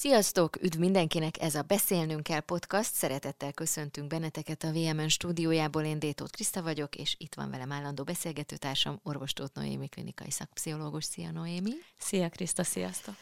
[0.00, 0.62] Sziasztok!
[0.62, 1.40] Üdv mindenkinek!
[1.40, 2.92] Ez a Beszélnünk kell podcast.
[2.94, 5.84] Szeretettel köszöntünk benneteket a VMN stúdiójából.
[5.84, 11.04] Én Détót Kriszta vagyok, és itt van velem állandó beszélgetőtársam, orvostót Noémi, klinikai szakpszichológus.
[11.04, 11.72] Szia Noémi!
[11.98, 13.14] Szia Kriszta, sziasztok!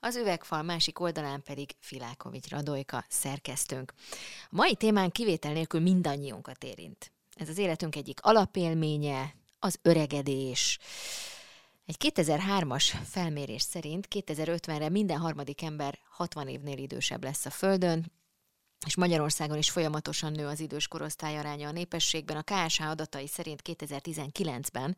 [0.00, 3.92] Az üvegfal másik oldalán pedig Filákovics Radojka, szerkesztőnk.
[4.42, 7.12] A mai témán kivétel nélkül mindannyiunkat érint.
[7.34, 10.78] Ez az életünk egyik alapélménye, az öregedés,
[11.86, 18.12] egy 2003-as felmérés szerint 2050-re minden harmadik ember 60 évnél idősebb lesz a Földön,
[18.86, 22.36] és Magyarországon is folyamatosan nő az idős korosztály aránya a népességben.
[22.36, 24.96] A KSH adatai szerint 2019-ben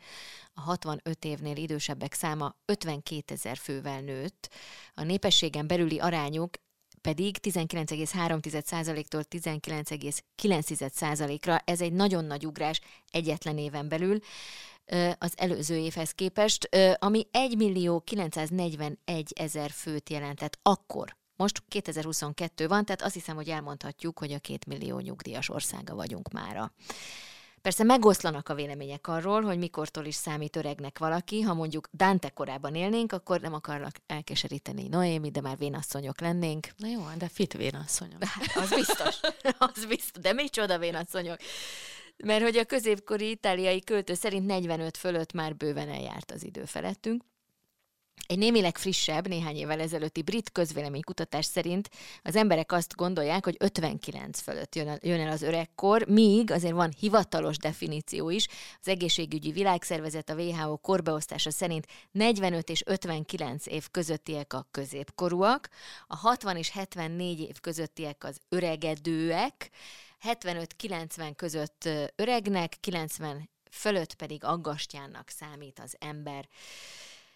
[0.54, 4.50] a 65 évnél idősebbek száma 52 ezer fővel nőtt.
[4.94, 6.54] A népességen belüli arányuk
[7.00, 11.58] pedig 19,3%-tól 19,9%-ra.
[11.64, 12.80] Ez egy nagyon nagy ugrás
[13.10, 14.18] egyetlen éven belül
[15.18, 21.16] az előző évhez képest, ami 1 millió 941 ezer főt jelentett akkor.
[21.36, 26.32] Most 2022 van, tehát azt hiszem, hogy elmondhatjuk, hogy a két millió nyugdíjas országa vagyunk
[26.32, 26.72] mára.
[27.66, 31.40] Persze megoszlanak a vélemények arról, hogy mikortól is számít öregnek valaki.
[31.40, 36.68] Ha mondjuk Dante korában élnénk, akkor nem akarnak elkeseríteni Noémi, de már vénasszonyok lennénk.
[36.76, 38.22] Na jó, de fit vénasszonyok.
[38.54, 39.20] az biztos,
[39.74, 41.36] az biztos, de micsoda vénasszonyok
[42.24, 47.22] mert hogy a középkori itáliai költő szerint 45 fölött már bőven eljárt az idő felettünk.
[48.26, 51.90] Egy némileg frissebb, néhány évvel ezelőtti brit közvéleménykutatás szerint
[52.22, 57.56] az emberek azt gondolják, hogy 59 fölött jön el, az öregkor, míg azért van hivatalos
[57.56, 58.46] definíció is.
[58.80, 65.68] Az egészségügyi világszervezet, a WHO korbeosztása szerint 45 és 59 év közöttiek a középkorúak,
[66.06, 69.70] a 60 és 74 év közöttiek az öregedőek,
[70.24, 76.48] 75-90 között öregnek, 90 fölött pedig aggastyánnak számít az ember.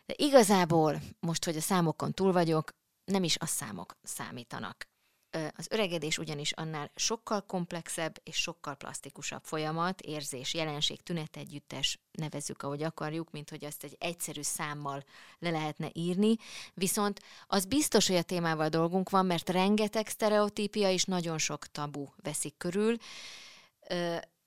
[0.07, 2.71] De igazából, most, hogy a számokon túl vagyok,
[3.05, 4.90] nem is a számok számítanak.
[5.31, 12.63] Az öregedés ugyanis annál sokkal komplexebb és sokkal plastikusabb folyamat, érzés, jelenség, tünet együttes, nevezzük,
[12.63, 15.05] ahogy akarjuk, mint hogy azt egy egyszerű számmal
[15.39, 16.37] le lehetne írni.
[16.75, 22.07] Viszont az biztos, hogy a témával dolgunk van, mert rengeteg sztereotípia és nagyon sok tabu
[22.23, 22.97] veszik körül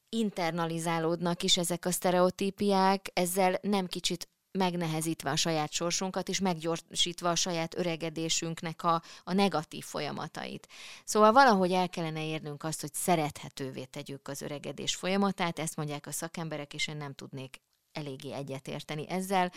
[0.10, 4.28] internalizálódnak is ezek a sztereotípiák, ezzel nem kicsit
[4.58, 10.68] megnehezítve a saját sorsunkat, és meggyorsítva a saját öregedésünknek a, a negatív folyamatait.
[11.04, 16.12] Szóval valahogy el kellene érnünk azt, hogy szerethetővé tegyük az öregedés folyamatát, ezt mondják a
[16.12, 17.62] szakemberek, és én nem tudnék
[17.92, 19.52] eléggé egyetérteni ezzel.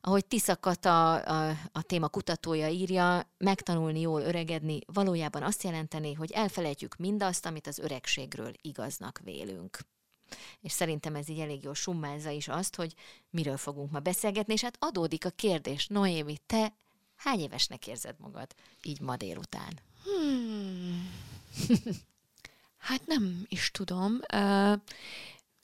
[0.00, 6.30] Ahogy Tisza Kata, a, a téma kutatója írja, megtanulni jól öregedni valójában azt jelenteni, hogy
[6.30, 9.78] elfelejtjük mindazt, amit az öregségről igaznak vélünk
[10.60, 12.94] és szerintem ez így elég jól summázza is azt, hogy
[13.30, 16.72] miről fogunk ma beszélgetni, és hát adódik a kérdés, Noémi, te
[17.16, 19.78] hány évesnek érzed magad így ma délután?
[20.04, 21.10] Hmm.
[22.88, 24.20] hát nem is tudom.
[24.34, 24.80] Uh,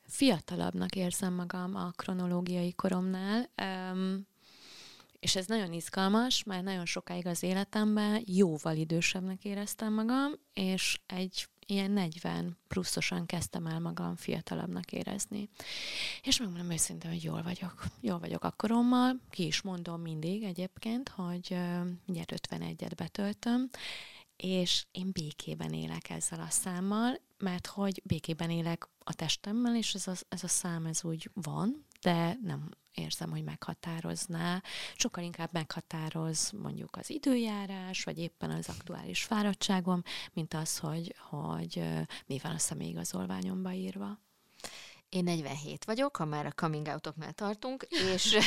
[0.07, 3.51] fiatalabbnak érzem magam a kronológiai koromnál.
[3.63, 4.27] Um,
[5.19, 11.49] és ez nagyon izgalmas, mert nagyon sokáig az életemben jóval idősebbnek éreztem magam, és egy
[11.71, 15.49] ilyen 40 pluszosan kezdtem el magam fiatalabbnak érezni.
[16.23, 17.85] És megmondom őszintén, hogy jól vagyok.
[18.01, 21.57] Jól vagyok akkorommal, ki is mondom mindig egyébként, hogy
[22.07, 23.69] mindjárt 51-et betöltöm,
[24.37, 30.07] és én békében élek ezzel a számmal, mert hogy békében élek a testemmel, és ez
[30.07, 34.63] a, ez a szám ez úgy van, de nem érzem, hogy meghatározná.
[34.97, 41.83] Sokkal inkább meghatároz mondjuk az időjárás, vagy éppen az aktuális fáradtságom, mint az, hogy, hogy
[42.27, 44.19] mi van a személyigazolványomba írva.
[45.09, 47.83] Én 47 vagyok, ha már a coming out tartunk,
[48.15, 48.39] és,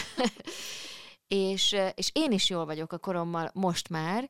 [1.27, 4.29] és, és én is jól vagyok a korommal most már,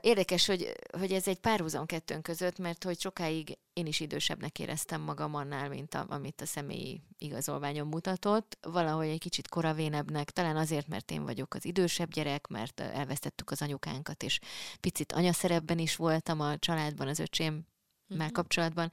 [0.00, 5.00] Érdekes, hogy, hogy ez egy párhuzam kettőnk között, mert hogy sokáig én is idősebbnek éreztem
[5.00, 8.58] magam annál, mint a, amit a személyi igazolványom mutatott.
[8.60, 13.62] Valahogy egy kicsit koravénebbnek, talán azért, mert én vagyok az idősebb gyerek, mert elvesztettük az
[13.62, 14.38] anyukánkat, és
[14.80, 17.66] picit anyaszerepben is voltam a családban, az öcsém
[18.08, 18.30] uh-huh.
[18.30, 18.92] kapcsolatban.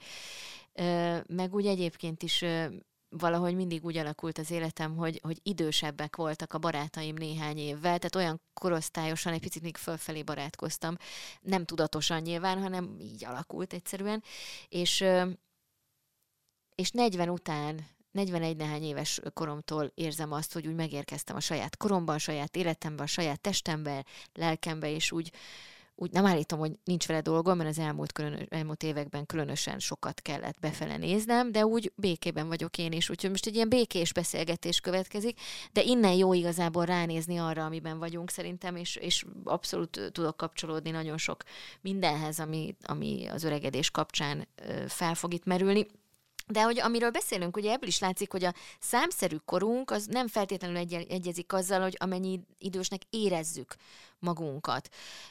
[1.27, 2.45] Meg úgy egyébként is
[3.11, 8.15] valahogy mindig úgy alakult az életem, hogy, hogy idősebbek voltak a barátaim néhány évvel, tehát
[8.15, 10.95] olyan korosztályosan egy picit még fölfelé barátkoztam.
[11.41, 14.23] Nem tudatosan nyilván, hanem így alakult egyszerűen.
[14.69, 15.05] És,
[16.75, 22.15] és 40 után 41 nehány éves koromtól érzem azt, hogy úgy megérkeztem a saját koromban,
[22.15, 25.31] a saját életemben, a saját testemben, lelkemben, és úgy,
[25.95, 30.21] úgy nem állítom, hogy nincs vele dolgom, mert az elmúlt, különös, elmúlt években különösen sokat
[30.21, 34.79] kellett befele néznem, de úgy békében vagyok én is, úgyhogy most egy ilyen békés beszélgetés
[34.79, 35.39] következik,
[35.71, 41.17] de innen jó igazából ránézni arra, amiben vagyunk szerintem, és, és abszolút tudok kapcsolódni nagyon
[41.17, 41.43] sok
[41.81, 44.47] mindenhez, ami, ami az öregedés kapcsán
[44.87, 45.85] fel fog itt merülni.
[46.51, 50.77] De hogy amiről beszélünk, ugye ebből is látszik, hogy a számszerű korunk az nem feltétlenül
[50.77, 53.75] egy- egyezik azzal, hogy amennyi idősnek érezzük
[54.19, 54.89] magunkat.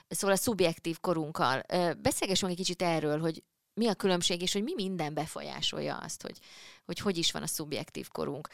[0.09, 1.63] Szóval a szubjektív korunkkal.
[1.99, 3.43] Beszélgessünk egy kicsit erről, hogy
[3.75, 6.39] mi a különbség, és hogy mi minden befolyásolja azt, hogy
[6.85, 8.49] hogy, hogy is van a szubjektív korunk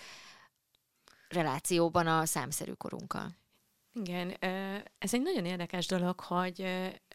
[1.28, 3.30] relációban a számszerű korunkkal.
[3.92, 4.36] Igen,
[4.98, 6.60] ez egy nagyon érdekes dolog, hogy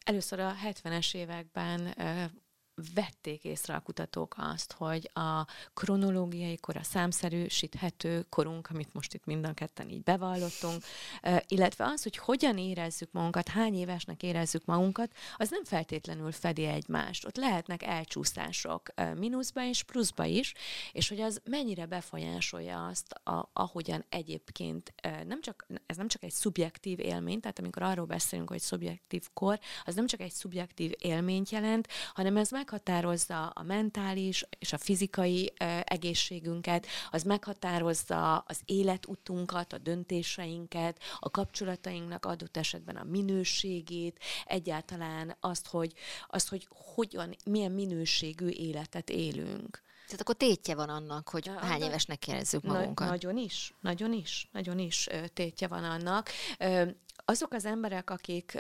[0.04, 1.96] először a 70-es években
[2.94, 9.26] vették észre a kutatók azt, hogy a kronológiai kor, a számszerűsíthető korunk, amit most itt
[9.26, 10.84] mind a ketten így bevallottunk,
[11.48, 17.26] illetve az, hogy hogyan érezzük magunkat, hány évesnek érezzük magunkat, az nem feltétlenül fedi egymást.
[17.26, 20.54] Ott lehetnek elcsúszások mínuszba és pluszba is,
[20.92, 24.94] és hogy az mennyire befolyásolja azt, a, ahogyan egyébként
[25.28, 29.60] nem csak, ez nem csak egy szubjektív élmény, tehát amikor arról beszélünk, hogy szubjektív kor,
[29.84, 34.78] az nem csak egy szubjektív élményt jelent, hanem ez meg meghatározza a mentális és a
[34.78, 35.54] fizikai
[35.84, 45.68] egészségünket, az meghatározza az életutunkat, a döntéseinket, a kapcsolatainknak adott esetben a minőségét, egyáltalán azt,
[45.68, 45.94] hogy,
[46.28, 49.82] azt, hogy hogyan, milyen minőségű életet élünk.
[50.06, 53.08] Tehát akkor tétje van annak, hogy hány évesnek érezzük magunkat.
[53.08, 56.30] Na, nagyon is, nagyon is, nagyon is tétje van annak
[57.32, 58.58] azok az emberek, akik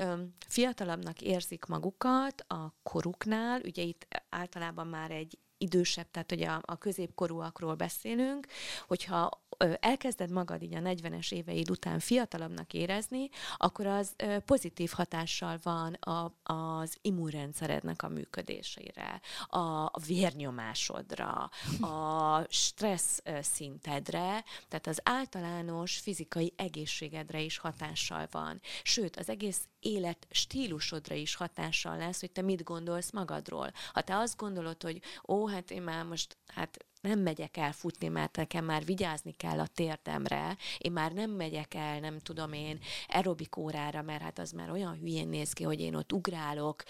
[0.47, 6.77] fiatalabbnak érzik magukat a koruknál, ugye itt általában már egy idősebb, tehát ugye a, a
[6.77, 8.47] középkorúakról beszélünk,
[8.87, 9.41] hogyha
[9.79, 14.15] elkezded magad így a 40-es éveid után fiatalabbnak érezni, akkor az
[14.45, 21.49] pozitív hatással van a, az immunrendszerednek a működésére, a vérnyomásodra,
[21.81, 28.59] a stressz szintedre, tehát az általános fizikai egészségedre is hatással van.
[28.83, 33.71] Sőt, az egész élet stílusodra is hatással lesz, hogy te mit gondolsz magadról.
[33.93, 38.07] Ha te azt gondolod, hogy ó, hát én már most hát nem megyek el futni,
[38.07, 42.79] mert nekem már vigyázni kell a térdemre, én már nem megyek el, nem tudom én,
[43.07, 46.83] aerobik órára, mert hát az már olyan hülyén néz ki, hogy én ott ugrálok,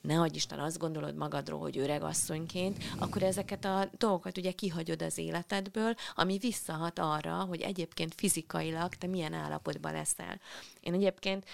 [0.00, 5.02] ne adj Isten, azt gondolod magadról, hogy öreg asszonyként, akkor ezeket a dolgokat ugye kihagyod
[5.02, 10.40] az életedből, ami visszahat arra, hogy egyébként fizikailag te milyen állapotban leszel.
[10.88, 11.44] Én egyébként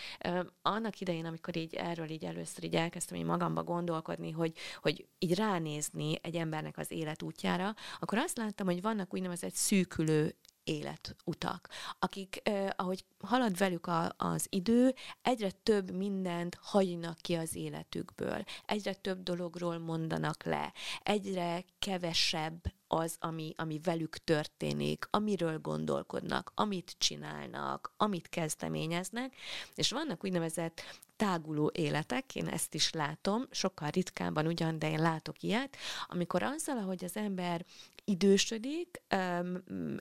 [0.63, 4.53] annak idején, amikor így erről így először így elkezdtem így magamba gondolkodni, hogy,
[4.83, 11.69] hogy így ránézni egy embernek az életútjára, akkor azt láttam, hogy vannak úgynevezett szűkülő életutak,
[11.99, 18.45] akik, eh, ahogy halad velük a, az idő, egyre több mindent hagynak ki az életükből,
[18.65, 20.73] egyre több dologról mondanak le,
[21.03, 29.35] egyre kevesebb az, ami, ami velük történik, amiről gondolkodnak, amit csinálnak, amit kezdeményeznek,
[29.75, 30.83] és vannak úgynevezett
[31.17, 35.77] táguló életek, én ezt is látom, sokkal ritkábban ugyan, de én látok ilyet,
[36.07, 37.65] amikor azzal, ahogy az ember
[38.05, 39.03] idősödik,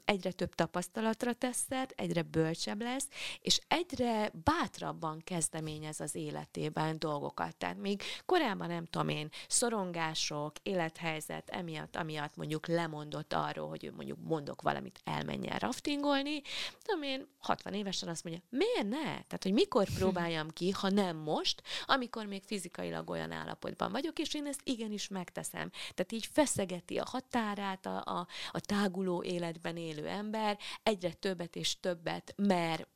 [0.06, 3.08] egyre több tapasztalatra teszed, egyre bölcsebb lesz,
[3.42, 7.56] és egyre bátrabban kezdeményez az életében dolgokat.
[7.56, 13.92] Tehát még korábban nem tudom én, szorongások, élethelyzet, emiatt, amiatt mondjuk lemondott arról, hogy ő
[13.92, 16.42] mondjuk mondok valamit, elmenjen raftingolni,
[16.84, 19.04] tudom én, 60 évesen azt mondja, miért ne?
[19.04, 24.34] Tehát, hogy mikor próbáljam ki, ha nem most, amikor még fizikailag olyan állapotban vagyok, és
[24.34, 25.70] én ezt igenis megteszem.
[25.70, 31.80] Tehát így feszegeti a határát, a, a, a táguló életben élő ember, egyre többet és
[31.80, 32.88] többet mer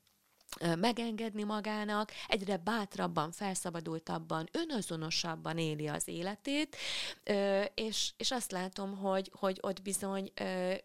[0.80, 6.76] megengedni magának, egyre bátrabban, felszabadultabban, önazonosabban éli az életét,
[7.74, 10.32] és, és azt látom, hogy, hogy ott bizony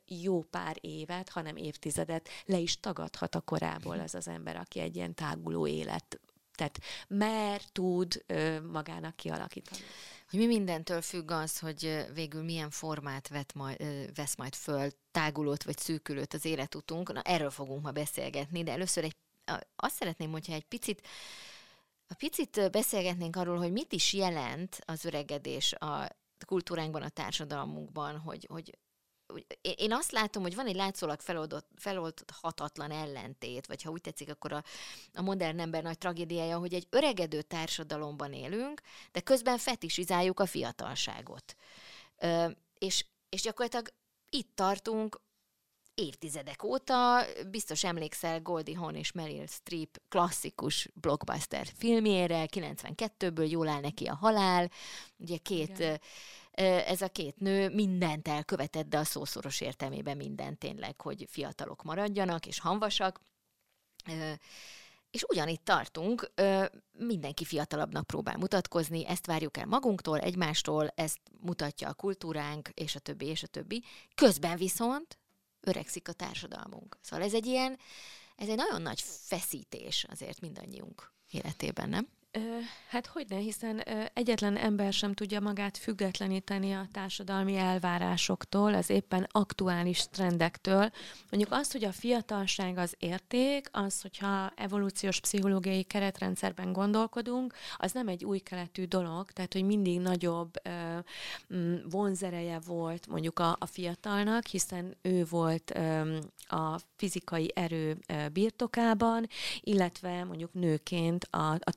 [0.06, 4.96] jó pár évet, hanem évtizedet le is tagadhat a korából az az ember, aki egy
[4.96, 6.20] ilyen táguló élet
[6.54, 8.24] tehát mer tud
[8.72, 9.82] magának kialakítani
[10.36, 13.76] mi mindentől függ az, hogy végül milyen formát vet majd,
[14.14, 17.12] vesz majd föl, tágulót vagy szűkülőt az életutunk.
[17.12, 19.16] Na, erről fogunk ma beszélgetni, de először egy,
[19.76, 21.02] azt szeretném, hogyha egy picit
[22.12, 26.08] a picit beszélgetnénk arról, hogy mit is jelent az öregedés a
[26.46, 28.78] kultúránkban, a társadalmunkban, hogy, hogy
[29.60, 34.52] én azt látom, hogy van egy látszólag feloldott, feloldhatatlan ellentét, vagy ha úgy tetszik, akkor
[34.52, 34.62] a,
[35.14, 38.80] a modern ember nagy tragédiája, hogy egy öregedő társadalomban élünk,
[39.12, 41.56] de közben fetisizáljuk a fiatalságot.
[42.18, 43.88] Ö, és, és gyakorlatilag
[44.30, 45.20] itt tartunk
[45.94, 53.80] évtizedek óta, biztos emlékszel Goldie Hawn és Meryl Streep klasszikus blockbuster filmjére, 92-ből jól áll
[53.80, 54.70] neki a halál,
[55.16, 56.00] ugye két Igen
[56.60, 62.46] ez a két nő mindent elkövetett, de a szószoros értelmében mindent tényleg, hogy fiatalok maradjanak
[62.46, 63.20] és hanvasak.
[65.10, 66.32] És ugyanitt tartunk,
[66.92, 72.98] mindenki fiatalabbnak próbál mutatkozni, ezt várjuk el magunktól, egymástól, ezt mutatja a kultúránk, és a
[72.98, 73.84] többi, és a többi.
[74.14, 75.18] Közben viszont
[75.60, 76.98] öregszik a társadalmunk.
[77.00, 77.78] Szóval ez egy ilyen,
[78.36, 82.08] ez egy nagyon nagy feszítés azért mindannyiunk életében, nem?
[82.88, 83.82] Hát hogy ne, hiszen
[84.14, 90.90] egyetlen ember sem tudja magát függetleníteni a társadalmi elvárásoktól, az éppen aktuális trendektől.
[91.30, 98.08] Mondjuk azt, hogy a fiatalság az érték, az, hogyha evolúciós pszichológiai keretrendszerben gondolkodunk, az nem
[98.08, 100.52] egy új keletű dolog, tehát hogy mindig nagyobb
[101.90, 105.70] vonzereje volt mondjuk a, a fiatalnak, hiszen ő volt
[106.46, 107.98] a fizikai erő
[108.32, 109.26] birtokában,
[109.60, 111.70] illetve mondjuk nőként a, a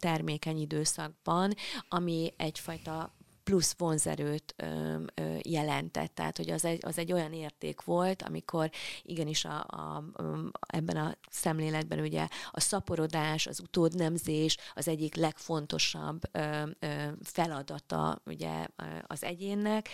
[0.46, 1.54] termékeny időszakban,
[1.90, 6.16] ami egyfajta plusz vonzerőt ö, ö, jelentett.
[6.16, 8.70] Tehát, hogy az egy, az egy olyan érték volt, amikor
[9.02, 10.04] igenis a, a,
[10.68, 18.68] ebben a szemléletben ugye a szaporodás, az utódnemzés az egyik legfontosabb ö, ö, feladata ugye
[19.08, 19.90] az egyénnek,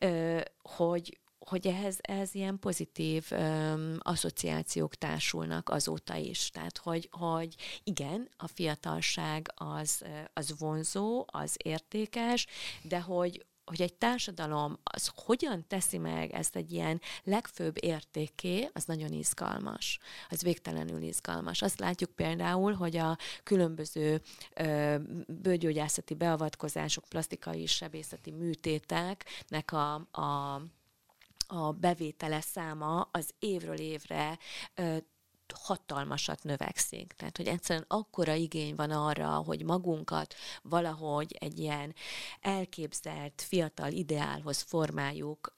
[0.00, 6.50] ö, hogy hogy ehhez, ehhez ilyen pozitív öm, asszociációk társulnak azóta is.
[6.50, 12.46] Tehát, hogy, hogy igen, a fiatalság az, az vonzó, az értékes,
[12.82, 18.84] de hogy, hogy egy társadalom az hogyan teszi meg ezt egy ilyen legfőbb értéké, az
[18.84, 19.98] nagyon izgalmas.
[20.28, 21.62] Az végtelenül izgalmas.
[21.62, 24.22] Azt látjuk például, hogy a különböző
[24.54, 24.96] ö,
[25.26, 30.60] bőgyógyászati beavatkozások, plastikai sebészeti műtéteknek a, a
[31.46, 34.38] a bevétele száma az évről évre
[35.52, 37.12] hatalmasat növekszik.
[37.12, 41.94] Tehát, hogy egyszerűen akkora igény van arra, hogy magunkat valahogy egy ilyen
[42.40, 45.52] elképzelt fiatal ideálhoz formáljuk,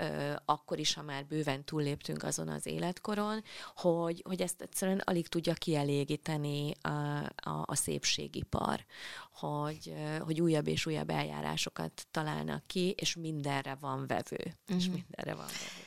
[0.45, 3.43] akkor is, ha már bőven túlléptünk azon az életkoron,
[3.75, 6.89] hogy, hogy ezt egyszerűen alig tudja kielégíteni a,
[7.37, 8.85] a, a szépségipar,
[9.33, 14.37] hogy, hogy újabb és újabb eljárásokat találnak ki, és mindenre van vevő.
[14.39, 14.77] Uh-huh.
[14.77, 14.95] És mhm.
[14.95, 15.86] mindenre van vevő.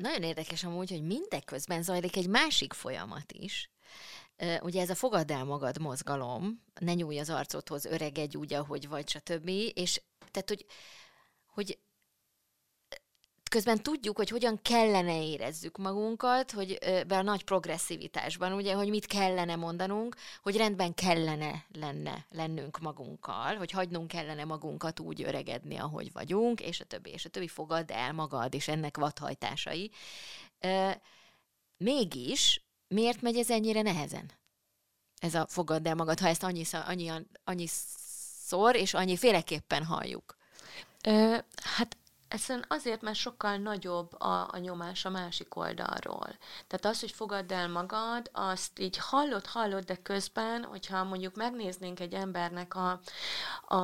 [0.00, 3.70] Nagyon érdekes amúgy, hogy mindeközben zajlik egy másik folyamat is,
[4.60, 9.08] ugye ez a fogad el magad mozgalom, ne nyújj az arcodhoz, öregedj úgy, ahogy vagy,
[9.08, 9.48] stb.
[9.74, 10.66] És tehát, hogy,
[11.46, 11.78] hogy
[13.50, 19.06] közben tudjuk, hogy hogyan kellene érezzük magunkat, hogy be a nagy progresszivitásban, ugye, hogy mit
[19.06, 26.12] kellene mondanunk, hogy rendben kellene lenne lennünk magunkkal, hogy hagynunk kellene magunkat úgy öregedni, ahogy
[26.12, 29.90] vagyunk, és a többi, és a többi fogad el magad, és ennek vadhajtásai.
[31.76, 34.30] Mégis, miért megy ez ennyire nehezen?
[35.18, 37.10] Ez a fogadd el magad, ha ezt annyi,
[37.44, 37.66] annyi
[38.46, 40.38] szor, és annyi féleképpen halljuk.
[41.02, 41.96] Ö, hát
[42.30, 46.28] Egyszerűen azért, mert sokkal nagyobb a, a nyomás a másik oldalról.
[46.66, 52.00] Tehát az, hogy fogadd el magad, azt így hallod, hallod, de közben, hogyha mondjuk megnéznénk
[52.00, 53.00] egy embernek a,
[53.74, 53.78] a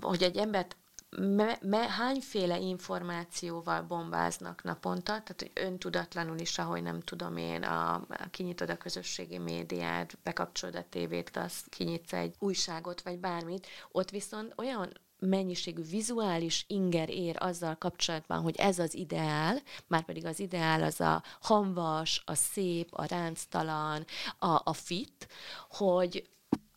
[0.00, 0.76] hogy egy embert
[1.16, 7.94] me, me, hányféle információval bombáznak naponta, tehát hogy öntudatlanul is, ahogy nem tudom én, a,
[7.94, 14.10] a kinyitod a közösségi médiát, bekapcsolod a tévét, azt kinyitsz egy újságot, vagy bármit, ott
[14.10, 14.92] viszont olyan
[15.26, 21.00] mennyiségű vizuális inger ér azzal kapcsolatban, hogy ez az ideál, már pedig az ideál az
[21.00, 24.04] a hamvas, a szép, a ránctalan,
[24.38, 25.28] a, a fit,
[25.68, 26.30] hogy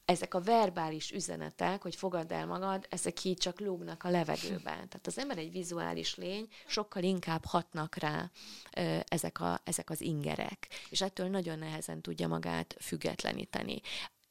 [0.06, 4.62] ezek a verbális üzenetek, hogy fogadd el magad, ezek így csak lógnak a levegőben.
[4.64, 8.32] Tehát az ember egy vizuális lény, sokkal inkább hatnak rá
[8.78, 13.82] ö, ezek, a, ezek az ingerek, és ettől nagyon nehezen tudja magát függetleníteni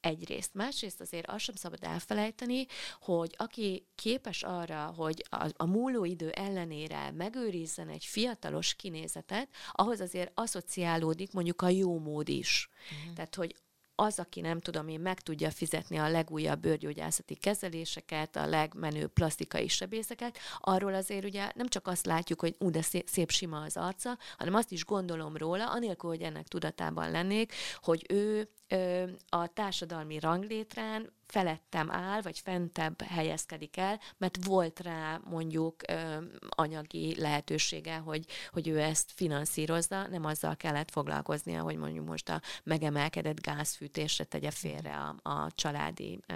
[0.04, 0.54] egyrészt.
[0.54, 2.66] Másrészt azért azt sem szabad elfelejteni,
[3.00, 10.00] hogy aki képes arra, hogy a, a múló idő ellenére megőrizzen egy fiatalos kinézetet, ahhoz
[10.00, 12.68] azért asszociálódik mondjuk a jó mód is.
[12.98, 13.14] Uh-huh.
[13.14, 13.54] Tehát, hogy
[13.96, 19.68] az, aki nem tudom én, meg tudja fizetni a legújabb bőrgyógyászati kezeléseket, a legmenőbb plastikai
[19.68, 23.76] sebészeket, arról azért ugye nem csak azt látjuk, hogy ú, de szép, szép sima az
[23.76, 29.46] arca, hanem azt is gondolom róla, anélkül, hogy ennek tudatában lennék, hogy ő ö, a
[29.46, 36.16] társadalmi ranglétrán felettem áll, vagy fentebb helyezkedik el, mert volt rá mondjuk ö,
[36.48, 42.40] anyagi lehetősége, hogy, hogy ő ezt finanszírozza, nem azzal kellett foglalkoznia, hogy mondjuk most a
[42.64, 46.34] megemelkedett gázfűtésre tegye félre a, a családi ö,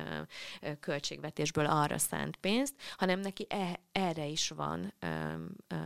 [0.60, 5.08] ö, költségvetésből arra szánt pénzt, hanem neki e, erre is van ö,
[5.68, 5.76] ö,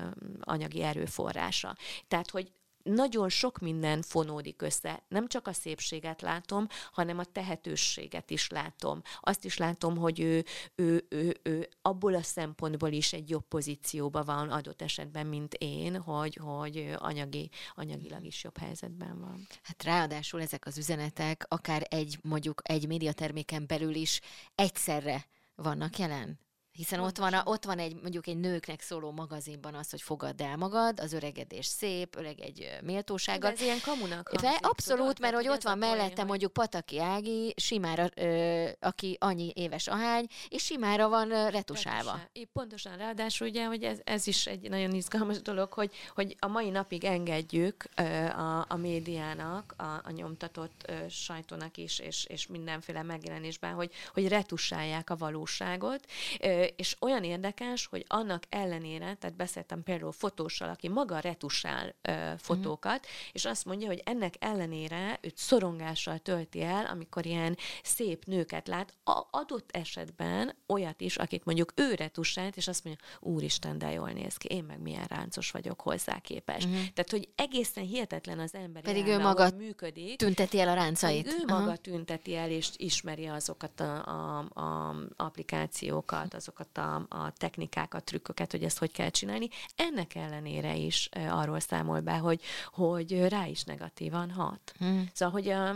[0.41, 1.77] anyagi erőforrása.
[2.09, 2.53] Tehát, hogy
[2.83, 5.03] nagyon sok minden fonódik össze.
[5.09, 9.03] Nem csak a szépséget látom, hanem a tehetőséget is látom.
[9.21, 14.25] Azt is látom, hogy ő, ő, ő, ő abból a szempontból is egy jobb pozícióban
[14.25, 19.47] van adott esetben, mint én, hogy, hogy anyagi, anyagilag is jobb helyzetben van.
[19.63, 24.21] Hát ráadásul ezek az üzenetek akár egy, mondjuk egy médiaterméken belül is
[24.55, 26.39] egyszerre vannak jelen.
[26.73, 30.43] Hiszen ott van, a, ott van egy, mondjuk egy nőknek szóló magazinban az, hogy fogadd
[30.43, 33.51] el magad, az öregedés szép, öreg egy méltósággal.
[33.51, 35.21] De ez ilyen kamunak hangzik, Abszolút, tudod?
[35.21, 36.29] mert hogy ott van mellette hogy...
[36.29, 42.11] mondjuk Pataki Ági, Simára, ö, aki annyi éves ahány, és Simára van retusálva.
[42.11, 42.49] Retusál.
[42.53, 46.71] Pontosan, ráadásul ugye, hogy ez, ez is egy nagyon izgalmas dolog, hogy, hogy a mai
[46.71, 53.03] napig engedjük ö, a, a médiának, a, a nyomtatott ö, sajtónak is, és, és mindenféle
[53.03, 56.07] megjelenésben, hogy, hogy retusálják a valóságot,
[56.41, 62.13] ö, és olyan érdekes, hogy annak ellenére, tehát beszéltem például fotóssal, aki maga retusál ö,
[62.39, 63.31] fotókat, uh-huh.
[63.33, 68.95] és azt mondja, hogy ennek ellenére őt szorongással tölti el, amikor ilyen szép nőket lát,
[69.05, 74.11] a adott esetben olyat is, akit mondjuk ő retusált, és azt mondja, úristen, de jól
[74.11, 76.67] néz ki, én meg milyen ráncos vagyok hozzá képest.
[76.67, 76.81] Uh-huh.
[76.81, 78.83] Tehát, hogy egészen hihetetlen az ember.
[78.83, 80.17] Pedig ő maga működik.
[80.17, 81.27] Tünteti el a ráncait.
[81.27, 81.59] Ő uh-huh.
[81.59, 88.05] maga tünteti el, és ismeri azokat a, a, a applikációkat, azokat azokat a, a technikákat,
[88.05, 89.49] trükköket, hogy ezt hogy kell csinálni.
[89.77, 92.41] Ennek ellenére is arról számol be, hogy,
[92.73, 94.73] hogy rá is negatívan hat.
[94.79, 95.11] Hmm.
[95.13, 95.75] Szóval, hogy a,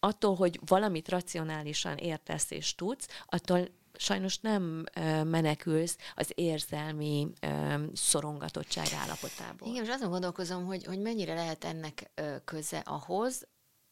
[0.00, 4.84] attól, hogy valamit racionálisan értesz és tudsz, attól sajnos nem
[5.24, 7.28] menekülsz az érzelmi
[7.94, 9.68] szorongatottság állapotából.
[9.68, 12.10] Igen, és azon gondolkozom, hogy, hogy mennyire lehet ennek
[12.44, 13.46] köze ahhoz,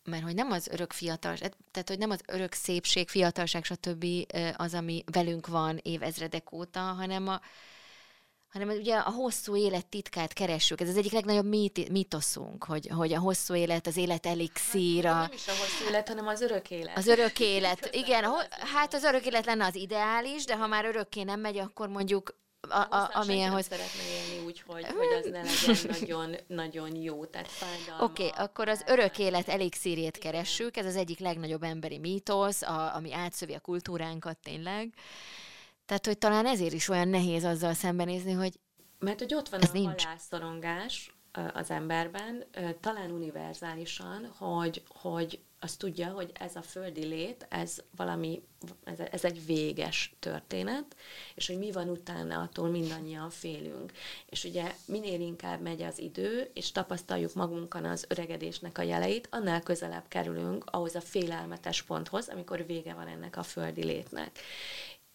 [0.05, 1.37] mert hogy nem az örök fiatal,
[1.71, 4.07] tehát hogy nem az örök szépség, fiatalság, stb.
[4.57, 7.41] az, ami velünk van évezredek óta, hanem a,
[8.53, 10.81] hanem ugye a hosszú élet titkát keressük.
[10.81, 15.13] Ez az egyik legnagyobb mit, mitoszunk, hogy, hogy a hosszú élet, az élet elixíra.
[15.13, 16.97] Hát, nem is a hosszú élet, hanem az örök élet.
[16.97, 18.25] Az örök élet, igen.
[18.75, 22.41] Hát az örök élet lenne az ideális, de ha már örökké nem megy, akkor mondjuk
[22.69, 23.65] a, a, amilyenhoz...
[23.65, 27.49] szeretne élni úgy, hogy, hogy az ne legyen nagyon, nagyon jó, tehát
[28.01, 32.95] Oké, okay, akkor az örök élet elixírjét keressük, ez az egyik legnagyobb emberi mítosz, a,
[32.95, 34.95] ami átszövi a kultúránkat tényleg.
[35.87, 38.59] Tehát, hogy talán ezért is olyan nehéz azzal szembenézni, hogy
[38.99, 40.05] Mert hogy ott van ez a nincs.
[40.05, 41.15] halászorongás
[41.53, 42.45] az emberben,
[42.81, 48.43] talán univerzálisan, hogy, hogy azt tudja, hogy ez a földi lét, ez valami,
[48.85, 50.97] ez, ez egy véges történet,
[51.35, 53.93] és hogy mi van utána, attól mindannyian félünk.
[54.27, 59.63] És ugye minél inkább megy az idő, és tapasztaljuk magunkon az öregedésnek a jeleit, annál
[59.63, 64.39] közelebb kerülünk ahhoz a félelmetes ponthoz, amikor vége van ennek a földi létnek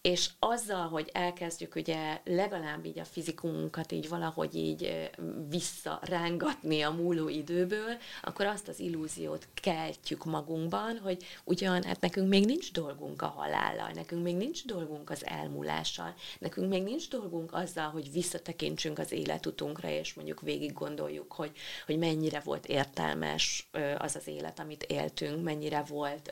[0.08, 5.10] és azzal, hogy elkezdjük ugye legalább így a fizikumunkat így valahogy így
[5.50, 12.46] visszarángatni a múló időből, akkor azt az illúziót keltjük magunkban, hogy ugyan, hát nekünk még
[12.46, 17.90] nincs dolgunk a halállal, nekünk még nincs dolgunk az elmúlással, nekünk még nincs dolgunk azzal,
[17.90, 21.52] hogy visszatekintsünk az életutunkra, és mondjuk végig gondoljuk, hogy,
[21.86, 26.32] hogy mennyire volt értelmes az az élet, amit éltünk, mennyire volt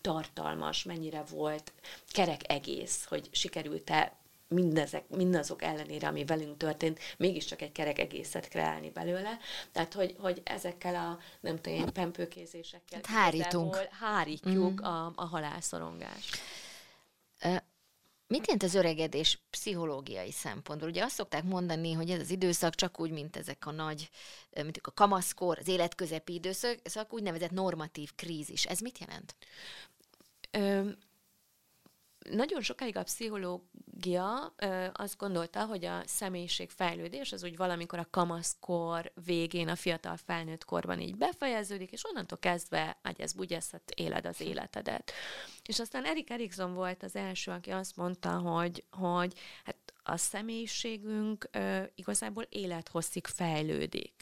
[0.00, 1.72] tartalmas, mennyire volt
[2.08, 8.90] kerek egész, hogy sikerült-e mindezek, mindazok ellenére, ami velünk történt, mégiscsak egy kerek egészet kreálni
[8.90, 9.38] belőle.
[9.72, 13.76] Tehát, hogy, hogy ezekkel a, nem tudom, ilyen pempőkézésekkel hát hárítunk.
[13.76, 14.84] hárítjuk mm.
[14.84, 16.38] a, a halálszorongást.
[18.26, 20.88] Mit jelent az öregedés pszichológiai szempontból?
[20.88, 24.10] Ugye azt szokták mondani, hogy ez az időszak csak úgy, mint ezek a nagy,
[24.62, 28.64] mint a kamaszkor, az életközepi időszak, úgynevezett normatív krízis.
[28.64, 29.34] Ez mit jelent?
[30.50, 30.90] Ö,
[32.30, 38.06] nagyon sokáig a pszichológia ö, azt gondolta, hogy a személyiség fejlődés az úgy valamikor a
[38.10, 44.40] kamaszkor végén, a fiatal felnőtt korban így befejeződik, és onnantól kezdve agyesz bugyeszhet éled az
[44.40, 45.12] életedet.
[45.64, 51.48] És aztán Erik Erikson volt az első, aki azt mondta, hogy, hogy hát a személyiségünk
[51.50, 54.12] ö, igazából élethosszig fejlődik.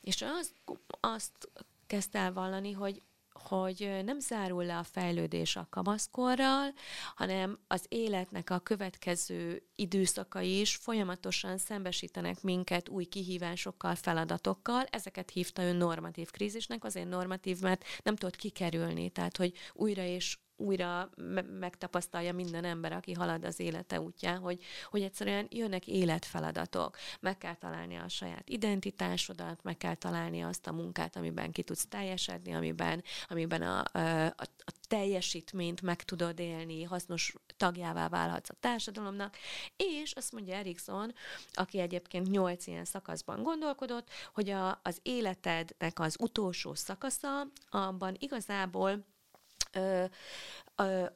[0.00, 0.52] És azt,
[1.00, 1.48] azt
[1.86, 3.02] kezdte el vallani, hogy
[3.42, 6.72] hogy nem zárul le a fejlődés a kamaszkorral,
[7.14, 14.84] hanem az életnek a következő időszakai is folyamatosan szembesítenek minket új kihívásokkal, feladatokkal.
[14.90, 20.38] Ezeket hívta ő normatív krízisnek, azért normatív, mert nem tudott kikerülni, tehát hogy újra és
[20.60, 26.96] újra me- megtapasztalja minden ember, aki halad az élete útján, hogy, hogy egyszerűen jönnek életfeladatok.
[27.20, 31.86] Meg kell találni a saját identitásodat, meg kell találni azt a munkát, amiben ki tudsz
[31.86, 39.36] teljesedni, amiben, amiben a, a, a teljesítményt meg tudod élni, hasznos tagjává válhatsz a társadalomnak,
[39.76, 41.14] és azt mondja Erikson,
[41.52, 49.04] aki egyébként nyolc ilyen szakaszban gondolkodott, hogy a, az életednek az utolsó szakasza, abban igazából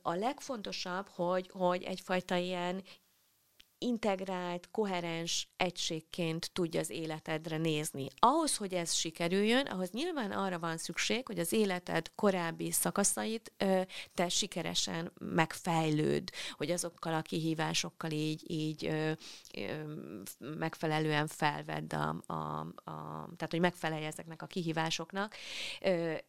[0.02, 2.82] a legfontosabb, hogy, hogy egyfajta ilyen
[3.84, 8.08] integrált, koherens egységként tudja az életedre nézni.
[8.18, 13.52] Ahhoz, hogy ez sikerüljön, ahhoz nyilván arra van szükség, hogy az életed korábbi szakaszait
[14.14, 18.90] te sikeresen megfejlőd, hogy azokkal a kihívásokkal így, így
[20.38, 25.34] megfelelően felvedd a, a, a, tehát hogy megfelelj ezeknek a kihívásoknak,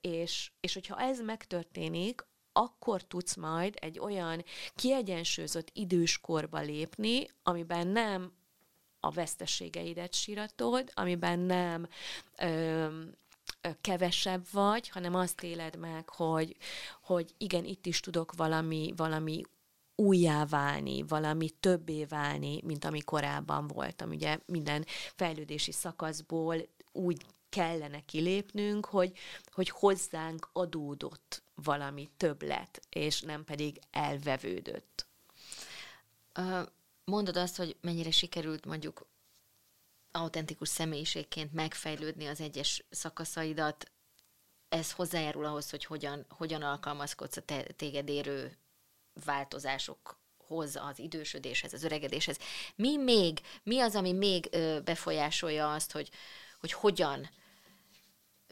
[0.02, 2.24] és, és hogyha ez megtörténik,
[2.58, 4.44] akkor tudsz majd egy olyan
[4.76, 8.32] kiegyensúlyozott időskorba lépni, amiben nem
[9.00, 11.88] a veszteségeidet síratod, amiben nem
[12.38, 12.88] ö,
[13.82, 16.56] kevesebb vagy, hanem azt éled meg, hogy,
[17.02, 19.42] hogy igen, itt is tudok valami, valami
[19.96, 24.10] újjá válni, valami többé válni, mint ami korábban voltam.
[24.10, 26.58] Ugye minden fejlődési szakaszból
[26.92, 29.18] úgy kellene kilépnünk, hogy,
[29.52, 35.08] hogy hozzánk adódott valami többlet, és nem pedig elvevődött.
[37.06, 39.08] Mondod azt, hogy mennyire sikerült mondjuk
[40.12, 43.92] autentikus személyiségként megfejlődni az egyes szakaszaidat,
[44.70, 48.58] ez hozzájárul ahhoz, hogy hogyan, hogyan alkalmazkodsz a te, téged érő
[49.26, 52.38] változásokhoz, az idősödéshez, az öregedéshez.
[52.76, 54.50] Mi még, mi az, ami még
[54.84, 56.10] befolyásolja azt, hogy,
[56.60, 57.30] hogy hogyan,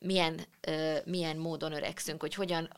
[0.03, 2.69] milyen, ö, milyen módon öregszünk, hogy hogyan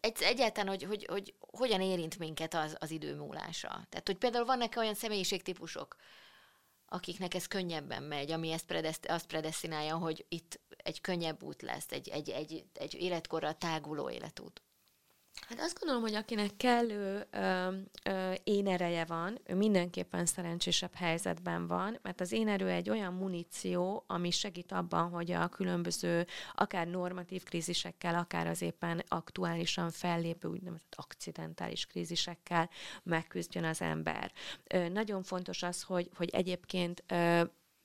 [0.00, 3.68] egy, egyáltalán, hogy, hogy, hogy hogyan érint minket az, az idő múlása.
[3.68, 5.96] Tehát, hogy például vannak olyan személyiségtípusok,
[6.86, 11.92] akiknek ez könnyebben megy, ami ezt predeszt, azt predestinálja, hogy itt egy könnyebb út lesz,
[11.92, 14.62] egy, egy, egy, egy életkorra táguló életút.
[15.48, 17.68] Hát azt gondolom, hogy akinek kellő ö,
[18.04, 23.14] ö, én ereje van, ő mindenképpen szerencsésebb helyzetben van, mert az én erő egy olyan
[23.14, 30.48] muníció, ami segít abban, hogy a különböző, akár normatív krízisekkel, akár az éppen aktuálisan fellépő
[30.48, 32.70] úgynevezett akcidentális krízisekkel
[33.02, 34.32] megküzdjön az ember.
[34.66, 37.42] Ö, nagyon fontos az, hogy, hogy egyébként ö,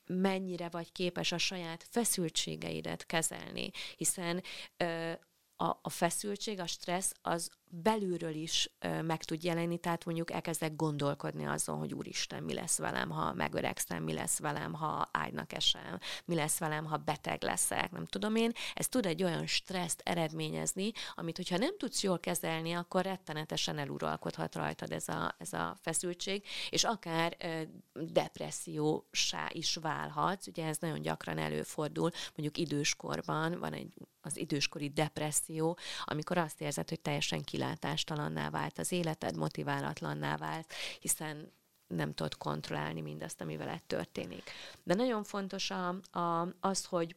[0.07, 4.43] mennyire vagy képes a saját feszültségeidet kezelni, hiszen
[4.77, 5.11] ö,
[5.57, 10.75] a, a feszültség, a stressz az belülről is ö, meg tud jelenni, tehát mondjuk elkezdek
[10.75, 15.99] gondolkodni azon, hogy úristen, mi lesz velem, ha megöregszem, mi lesz velem, ha ágynak esem,
[16.25, 18.51] mi lesz velem, ha beteg leszek, nem tudom én.
[18.73, 24.55] Ez tud egy olyan stresszt eredményezni, amit, hogyha nem tudsz jól kezelni, akkor rettenetesen eluralkodhat
[24.55, 27.61] rajtad ez a, ez a feszültség, és akár ö,
[27.93, 33.93] depressziósá is válhatsz, ugye ez nagyon gyakran előfordul, mondjuk időskorban van egy
[34.25, 41.51] az időskori depresszió, amikor azt érzed, hogy teljesen kilátástalanná vált az életed, motiválatlanná vált, hiszen
[41.87, 44.51] nem tudod kontrollálni mindazt, ami veled történik.
[44.83, 45.87] De nagyon fontos a,
[46.19, 47.15] a, az, hogy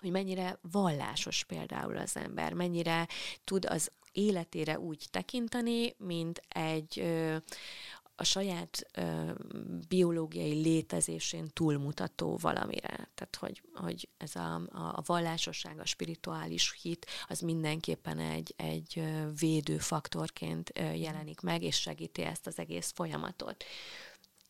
[0.00, 3.08] hogy mennyire vallásos például az ember, mennyire
[3.44, 7.36] tud az életére úgy tekinteni, mint egy ö,
[8.20, 9.32] a saját ö,
[9.88, 13.10] biológiai létezésén túlmutató valamire.
[13.14, 19.02] Tehát, hogy, hogy ez a, a, a vallásosság, a spirituális hit, az mindenképpen egy, egy
[19.38, 23.64] védő faktorként jelenik meg, és segíti ezt az egész folyamatot.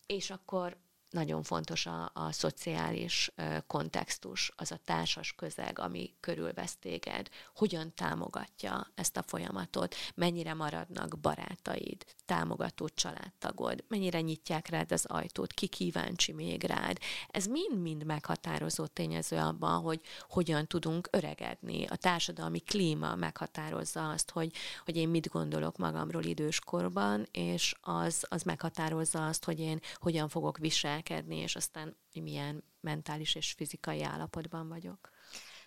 [0.07, 0.77] És akkor
[1.11, 3.31] nagyon fontos a, a szociális
[3.67, 11.19] kontextus, az a társas közeg, ami körülvesz téged, hogyan támogatja ezt a folyamatot, mennyire maradnak
[11.19, 16.99] barátaid, támogató családtagod, mennyire nyitják rád az ajtót, ki kíváncsi még rád.
[17.29, 21.87] Ez mind-mind meghatározó tényező abban, hogy hogyan tudunk öregedni.
[21.87, 24.53] A társadalmi klíma meghatározza azt, hogy,
[24.85, 30.59] hogy én mit gondolok magamról időskorban, és az, az meghatározza azt, hogy én hogyan fogok
[30.59, 35.11] viselni viselkedni, és aztán milyen mentális és fizikai állapotban vagyok.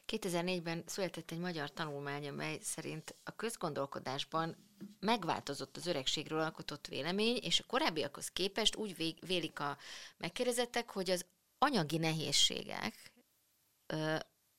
[0.08, 4.56] 2004-ben született egy magyar tanulmány, amely szerint a közgondolkodásban
[5.00, 9.78] megváltozott az öregségről alkotott vélemény, és a korábbiakhoz képest úgy vélik a
[10.18, 11.26] megkérdezettek, hogy az
[11.58, 13.12] anyagi nehézségek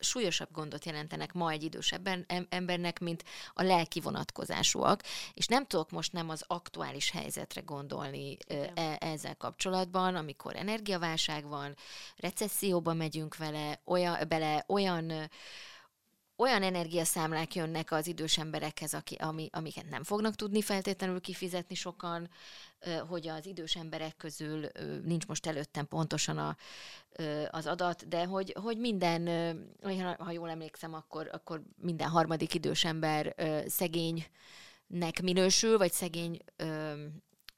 [0.02, 2.08] súlyosabb gondot jelentenek ma egy idősebb
[2.48, 5.02] embernek, mint a lelki vonatkozásúak,
[5.34, 8.36] és nem tudok most nem az aktuális helyzetre gondolni
[8.74, 11.74] e- ezzel kapcsolatban, amikor energiaválság van,
[12.16, 15.30] recesszióba megyünk vele, olyan, bele, olyan
[16.42, 22.30] olyan energiaszámlák jönnek az idős emberekhez, aki, ami, amiket nem fognak tudni feltétlenül kifizetni sokan,
[23.08, 24.68] hogy az idős emberek közül
[25.04, 26.56] nincs most előttem pontosan a,
[27.50, 29.28] az adat, de hogy, hogy minden,
[30.18, 33.34] ha jól emlékszem, akkor, akkor minden harmadik idős ember
[33.66, 36.38] szegénynek minősül, vagy szegény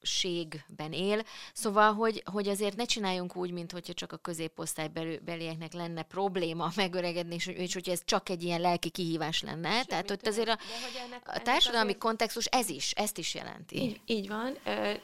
[0.05, 1.23] ségben él.
[1.53, 4.91] Szóval, hogy, hogy azért ne csináljunk úgy, mint hogyha csak a középosztály
[5.25, 9.71] belieknek lenne probléma megöregedni, és, és hogy ez csak egy ilyen lelki kihívás lenne.
[9.71, 10.59] Semmi Tehát ott azért a,
[11.05, 12.03] ennek, a társadalmi azért...
[12.03, 13.83] kontextus ez is, ezt is jelenti.
[13.83, 14.57] Így, így van,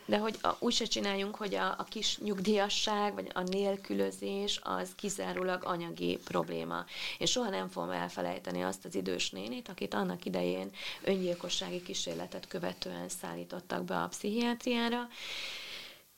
[0.07, 4.91] de hogy a, úgy se csináljunk, hogy a, a kis nyugdíjasság, vagy a nélkülözés az
[4.97, 6.85] kizárólag anyagi probléma.
[7.19, 10.71] Én soha nem fogom elfelejteni azt az idős nénit, akit annak idején
[11.03, 15.09] öngyilkossági kísérletet követően szállítottak be a pszichiátriára, számára,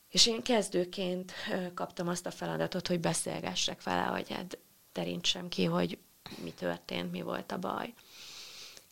[0.08, 1.32] és én kezdőként
[1.74, 4.58] kaptam azt a feladatot, hogy beszélgessek vele, hogy hát
[4.92, 5.98] terítsem ki, hogy
[6.42, 7.94] mi történt, mi volt a baj.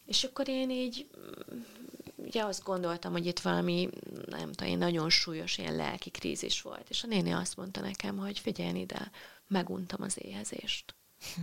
[0.04, 1.08] És akkor én így
[2.16, 3.88] ugye azt gondoltam, hogy itt valami,
[4.26, 6.90] nem tudom, nagyon súlyos ilyen lelki krízis volt.
[6.90, 9.10] És a néni azt mondta nekem, hogy figyelj ide,
[9.46, 10.94] meguntam az éhezést.
[11.34, 11.40] Hm.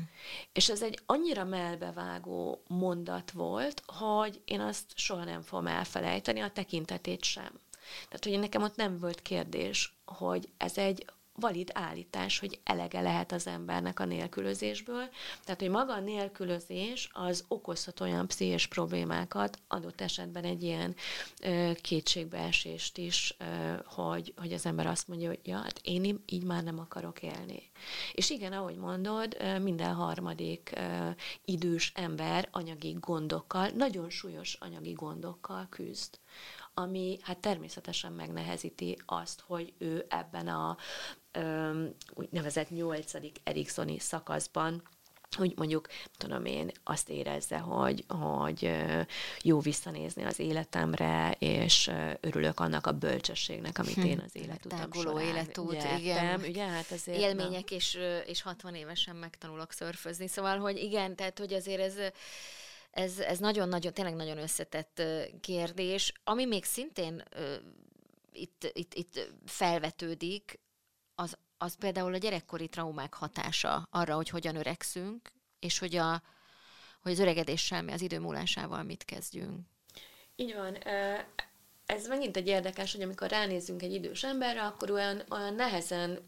[0.54, 6.52] És ez egy annyira melbevágó mondat volt, hogy én azt soha nem fogom elfelejteni, a
[6.52, 7.60] tekintetét sem.
[8.06, 11.06] Tehát, hogy nekem ott nem volt kérdés, hogy ez egy
[11.40, 15.10] valid állítás, hogy elege lehet az embernek a nélkülözésből.
[15.44, 20.96] Tehát, hogy maga a nélkülözés az okozhat olyan pszichés problémákat, adott esetben egy ilyen
[21.42, 26.44] ö, kétségbeesést is, ö, hogy, hogy az ember azt mondja, hogy ja, hát én így
[26.44, 27.72] már nem akarok élni.
[28.14, 31.10] És igen, ahogy mondod, minden harmadik ö,
[31.46, 36.20] idős ember anyagi gondokkal, nagyon súlyos anyagi gondokkal küzd
[36.80, 40.78] ami hát természetesen megnehezíti azt, hogy ő ebben a
[42.14, 44.82] úgynevezett nyolcadik Eriksoni szakaszban
[45.36, 45.88] hogy mondjuk,
[46.18, 48.72] tudom én, azt érezze, hogy, hogy
[49.42, 55.72] jó visszanézni az életemre, és örülök annak a bölcsességnek, amit én az életutam során életút,
[55.72, 55.98] gyertem.
[55.98, 56.40] igen.
[56.40, 60.28] Ugye, hát azért Élmények, és, és 60 évesen megtanulok szörfözni.
[60.28, 61.96] Szóval, hogy igen, tehát, hogy azért ez
[62.92, 65.02] ez, ez nagyon-nagyon, tényleg nagyon összetett
[65.42, 66.14] kérdés.
[66.24, 67.24] Ami még szintén
[68.32, 70.60] itt, itt, itt felvetődik,
[71.16, 76.22] az, az például a gyerekkori traumák hatása arra, hogy hogyan öregszünk, és hogy, a,
[77.02, 79.60] hogy az öregedéssel, mi az idő múlásával mit kezdjünk.
[80.36, 80.78] Így van.
[81.86, 86.28] Ez megint egy érdekes, hogy amikor ránézünk egy idős emberre, akkor olyan, olyan nehezen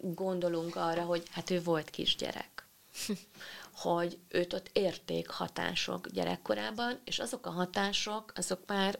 [0.00, 2.66] gondolunk arra, hogy hát ő volt kisgyerek.
[3.76, 8.98] hogy őt ott érték hatások gyerekkorában, és azok a hatások, azok már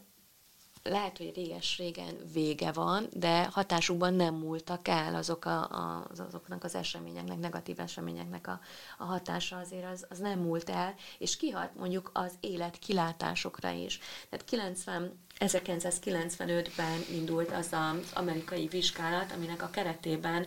[0.84, 6.74] lehet, hogy réges-régen vége van, de hatásukban nem múltak el azok a, a, azoknak az
[6.74, 8.60] eseményeknek, negatív eseményeknek a,
[8.98, 13.98] a hatása azért az, az nem múlt el, és kihat mondjuk az élet kilátásokra is.
[14.28, 20.46] Tehát 90 1995-ben indult az az amerikai vizsgálat, aminek a keretében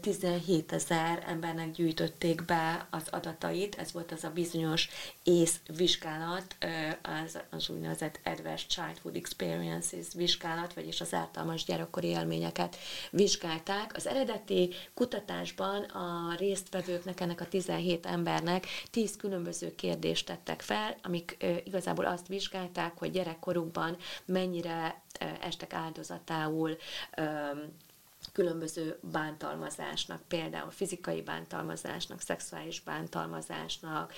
[0.00, 3.74] 17 ezer embernek gyűjtötték be az adatait.
[3.74, 4.88] Ez volt az a bizonyos
[5.22, 6.56] ész vizsgálat,
[7.24, 12.76] az, az úgynevezett Adverse Childhood Experiences vizsgálat, vagyis az ártalmas gyerekkori élményeket
[13.10, 13.96] vizsgálták.
[13.96, 21.36] Az eredeti kutatásban a résztvevőknek, ennek a 17 embernek 10 különböző kérdést tettek fel, amik
[21.64, 25.02] igazából azt vizsgálták, hogy gyerekkorukban mennyire
[25.40, 26.76] estek áldozatául
[28.32, 34.12] különböző bántalmazásnak, például fizikai bántalmazásnak, szexuális bántalmazásnak,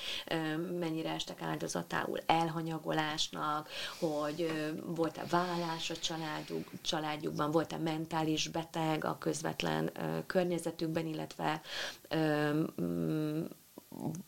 [0.78, 4.52] mennyire estek áldozatául elhanyagolásnak, hogy
[4.86, 9.92] volt-e vállás a családjuk, családjukban, volt-e mentális beteg a közvetlen
[10.26, 11.60] környezetükben, illetve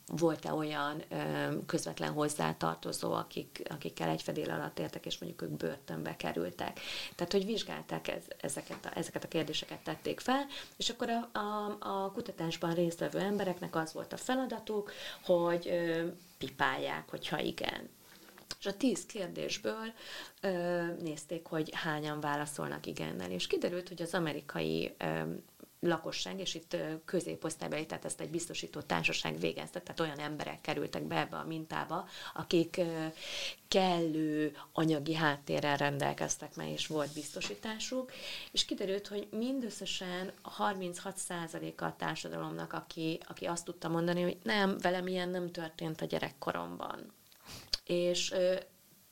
[0.06, 1.16] volt-e olyan ö,
[1.66, 6.80] közvetlen hozzátartozó, akik, akikkel egy fedél alatt értek, és mondjuk ők börtönbe kerültek.
[7.14, 11.76] Tehát, hogy vizsgálták ez, ezeket, a, ezeket a kérdéseket tették fel, és akkor a, a,
[11.80, 14.92] a kutatásban résztvevő embereknek az volt a feladatuk,
[15.24, 16.06] hogy ö,
[16.38, 17.88] pipálják, hogyha igen.
[18.59, 19.92] És a tíz kérdésből
[20.40, 25.22] ö, nézték, hogy hányan válaszolnak igennel, és kiderült, hogy az amerikai ö,
[25.81, 31.16] lakosság, és itt középosztálybeli, tehát ezt egy biztosító társaság végezte, tehát olyan emberek kerültek be
[31.16, 32.81] ebbe a mintába, akik
[33.69, 38.12] kellő anyagi háttérrel rendelkeztek meg, és volt biztosításuk,
[38.53, 45.07] és kiderült, hogy mindösszesen 36%-a a társadalomnak, aki, aki azt tudta mondani, hogy nem, velem
[45.07, 47.12] ilyen nem történt a gyerekkoromban.
[47.85, 48.35] És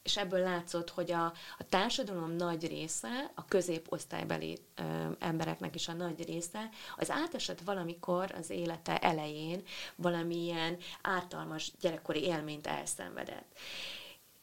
[0.09, 1.25] és ebből látszott, hogy a,
[1.59, 4.83] a társadalom nagy része, a középosztálybeli ö,
[5.19, 9.63] embereknek is a nagy része, az átesett valamikor az élete elején
[9.97, 13.59] valamilyen ártalmas gyerekkori élményt elszenvedett.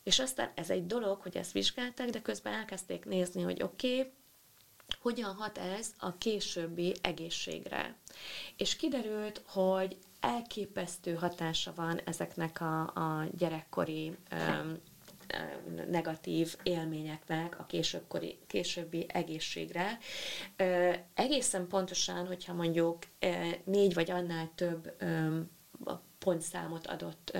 [0.03, 4.11] És aztán ez egy dolog, hogy ezt vizsgálták, de közben elkezdték nézni, hogy oké, okay,
[5.01, 7.95] hogyan hat ez a későbbi egészségre.
[8.57, 14.79] És kiderült, hogy elképesztő hatása van ezeknek a, a gyerekkori öm,
[15.89, 19.97] negatív élményeknek a későbbkori, későbbi egészségre.
[21.13, 22.97] Egészen pontosan, hogyha mondjuk
[23.63, 24.93] négy vagy annál több
[26.19, 27.37] pontszámot adott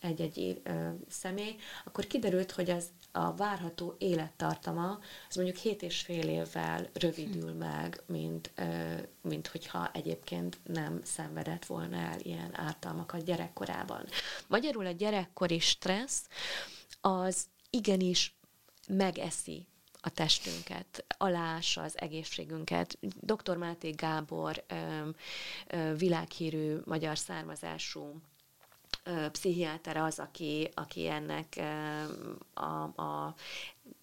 [0.00, 0.62] egy-egy
[1.08, 7.50] személy, akkor kiderült, hogy az a várható élettartama az mondjuk 7 és fél évvel rövidül
[7.50, 7.58] hm.
[7.58, 8.52] meg, mint,
[9.22, 14.04] mint hogyha egyébként nem szenvedett volna el ilyen ártalmakat gyerekkorában.
[14.46, 16.26] Magyarul a gyerekkori stressz
[17.00, 18.36] az igenis
[18.88, 19.66] megeszi
[20.00, 22.98] a testünket, alása az egészségünket.
[23.20, 23.56] Dr.
[23.56, 24.64] Máté Gábor
[25.96, 28.20] világhírű magyar származású
[29.32, 31.60] pszichiáter az, aki, aki ennek
[32.54, 33.34] a, a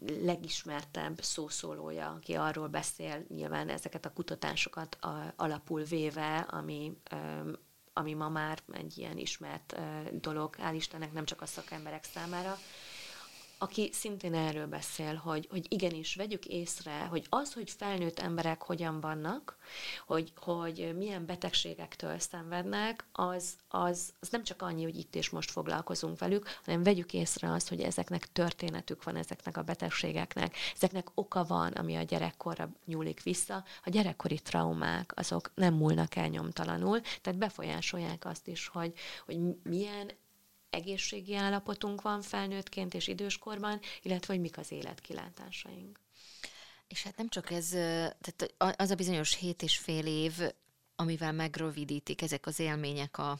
[0.06, 4.98] legismertebb szószólója, aki arról beszél nyilván ezeket a kutatásokat
[5.36, 6.98] alapul véve, ami
[7.94, 9.80] ami ma már egy ilyen ismert
[10.22, 12.58] dolog, hál' Istennek nem csak a szakemberek számára,
[13.62, 19.00] aki szintén erről beszél, hogy, hogy igenis vegyük észre, hogy az, hogy felnőtt emberek hogyan
[19.00, 19.58] vannak,
[20.06, 25.52] hogy, hogy milyen betegségektől szenvednek, az, az, az nem csak annyi, hogy itt és most
[25.52, 31.44] foglalkozunk velük, hanem vegyük észre azt, hogy ezeknek történetük van, ezeknek a betegségeknek, ezeknek oka
[31.44, 33.64] van, ami a gyerekkorra nyúlik vissza.
[33.84, 38.94] A gyerekkori traumák, azok nem múlnak el nyomtalanul, tehát befolyásolják azt is, hogy,
[39.26, 40.12] hogy milyen
[40.72, 46.00] egészségi állapotunk van felnőttként és időskorban, illetve hogy mik az életkilátásaink.
[46.88, 50.34] És hát nem csak ez, tehát az a bizonyos hét és fél év,
[50.96, 53.40] amivel megrövidítik ezek az élmények a,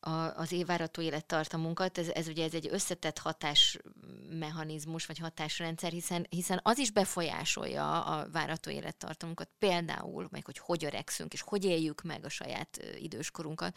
[0.00, 6.60] a, az évvárató élettartamunkat, ez, ez ugye ez egy összetett hatásmechanizmus, vagy hatásrendszer, hiszen, hiszen
[6.62, 12.24] az is befolyásolja a várató élettartamunkat, például, meg hogy hogy öregszünk, és hogy éljük meg
[12.24, 13.76] a saját időskorunkat,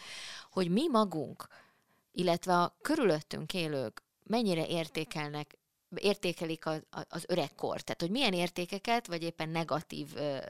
[0.50, 1.48] hogy mi magunk
[2.14, 5.58] illetve a körülöttünk élők mennyire értékelnek
[5.96, 10.08] értékelik az, az öregkor, tehát hogy milyen értékeket, vagy éppen negatív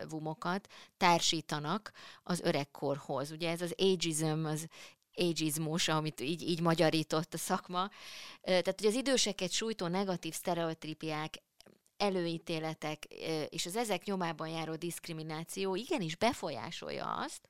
[0.09, 1.91] vumokat társítanak
[2.23, 3.31] az öregkorhoz.
[3.31, 4.67] Ugye ez az ageism, az
[5.15, 7.89] ageizmus, amit így, így magyarított a szakma.
[8.41, 11.41] Tehát, hogy az időseket sújtó negatív sztereotípiák
[11.97, 13.05] előítéletek
[13.49, 17.49] és az ezek nyomában járó diszkrimináció igenis befolyásolja azt,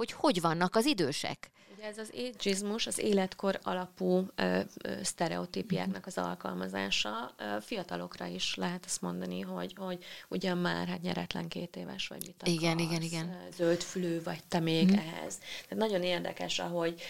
[0.00, 1.50] hogy hogy vannak az idősek.
[1.76, 7.34] Ugye ez az ageizmus, az életkor alapú ö, ö, sztereotípiáknak az alkalmazása.
[7.38, 12.22] Ö, fiatalokra is lehet azt mondani, hogy, hogy ugyan már hát nyeretlen két éves vagy
[12.26, 13.36] mit akarsz, Igen, igen, igen.
[13.56, 14.98] Zöldfülű vagy te még hmm.
[14.98, 15.38] ehhez.
[15.38, 17.00] Tehát nagyon érdekes, ahogy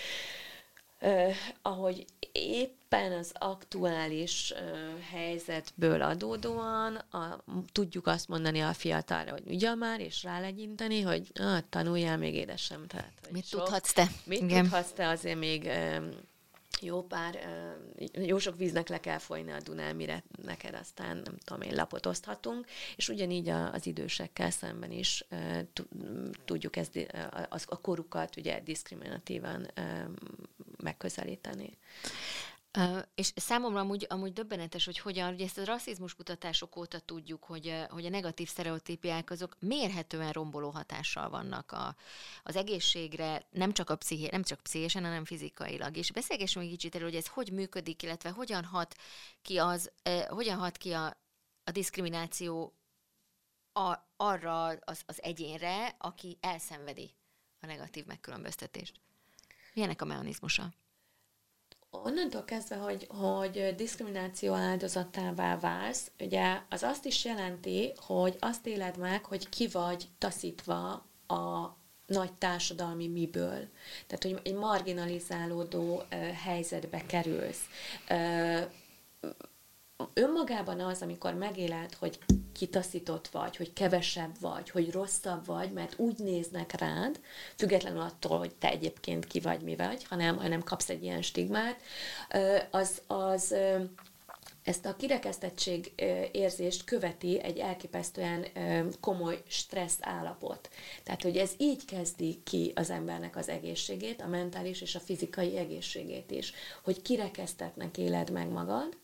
[1.62, 4.54] Ahogy éppen az aktuális
[5.10, 11.58] helyzetből adódóan a, tudjuk azt mondani a fiatalra, hogy ugyan már, és rálegyinteni, hogy ah,
[11.68, 12.86] tanuljál még édesem.
[12.86, 14.06] Tehát, mit sok, tudhatsz te?
[14.24, 14.62] Mit Igen.
[14.62, 15.70] tudhatsz te azért még
[16.80, 17.38] jó pár,
[18.12, 22.06] jó sok víznek le kell folyni a Dunán, mire neked aztán, nem tudom én, lapot
[22.06, 25.24] oszthatunk, és ugyanígy az idősekkel szemben is
[26.44, 27.12] tudjuk ezt,
[27.48, 29.70] a korukat ugye diszkriminatívan
[30.82, 31.78] megközelíteni.
[32.78, 37.44] Uh, és számomra amúgy, amúgy döbbenetes, hogy hogyan, ugye ezt a rasszizmus kutatások óta tudjuk,
[37.44, 41.96] hogy, hogy a negatív sztereotípiák azok mérhetően romboló hatással vannak a,
[42.42, 45.96] az egészségre, nem csak a psziché, nem csak pszichésen, hanem fizikailag.
[45.96, 48.94] És beszélgessünk egy kicsit erről, hogy ez hogy működik, illetve hogyan hat
[49.42, 51.06] ki az, uh, hogyan hat ki a,
[51.64, 52.74] a diszkrimináció
[53.72, 57.14] a, arra az, az egyénre, aki elszenvedi
[57.60, 59.00] a negatív megkülönböztetést.
[59.80, 60.72] Milyenek a mechanizmusa?
[61.90, 68.96] onnantól kezdve, hogy, hogy diszkrimináció áldozatává válsz, ugye az azt is jelenti, hogy azt éled
[68.96, 70.90] meg, hogy ki vagy taszítva
[71.26, 73.68] a nagy társadalmi miből.
[74.06, 77.62] Tehát, hogy egy marginalizálódó uh, helyzetbe kerülsz.
[78.10, 78.62] Uh,
[80.14, 82.18] önmagában az, amikor megéled, hogy
[82.52, 87.20] kitaszított vagy, hogy kevesebb vagy, hogy rosszabb vagy, mert úgy néznek rád,
[87.56, 91.76] függetlenül attól, hogy te egyébként ki vagy, mi vagy, hanem, hanem kapsz egy ilyen stigmát,
[92.70, 93.54] az, az
[94.62, 95.92] ezt a kirekesztettség
[96.32, 98.46] érzést követi egy elképesztően
[99.00, 100.70] komoly stressz állapot.
[101.02, 105.56] Tehát, hogy ez így kezdi ki az embernek az egészségét, a mentális és a fizikai
[105.56, 108.96] egészségét is, hogy kirekesztetnek éled meg magad,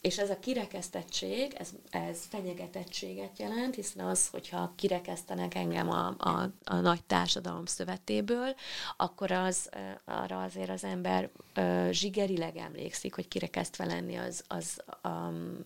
[0.00, 6.50] és ez a kirekesztettség, ez, ez fenyegetettséget jelent, hiszen az, hogyha kirekesztenek engem a, a,
[6.64, 8.54] a nagy társadalom szövetéből,
[8.96, 9.70] akkor az
[10.04, 11.30] arra azért az ember
[11.90, 15.64] zsigerileg emlékszik, hogy kirekesztve lenni az, az, um,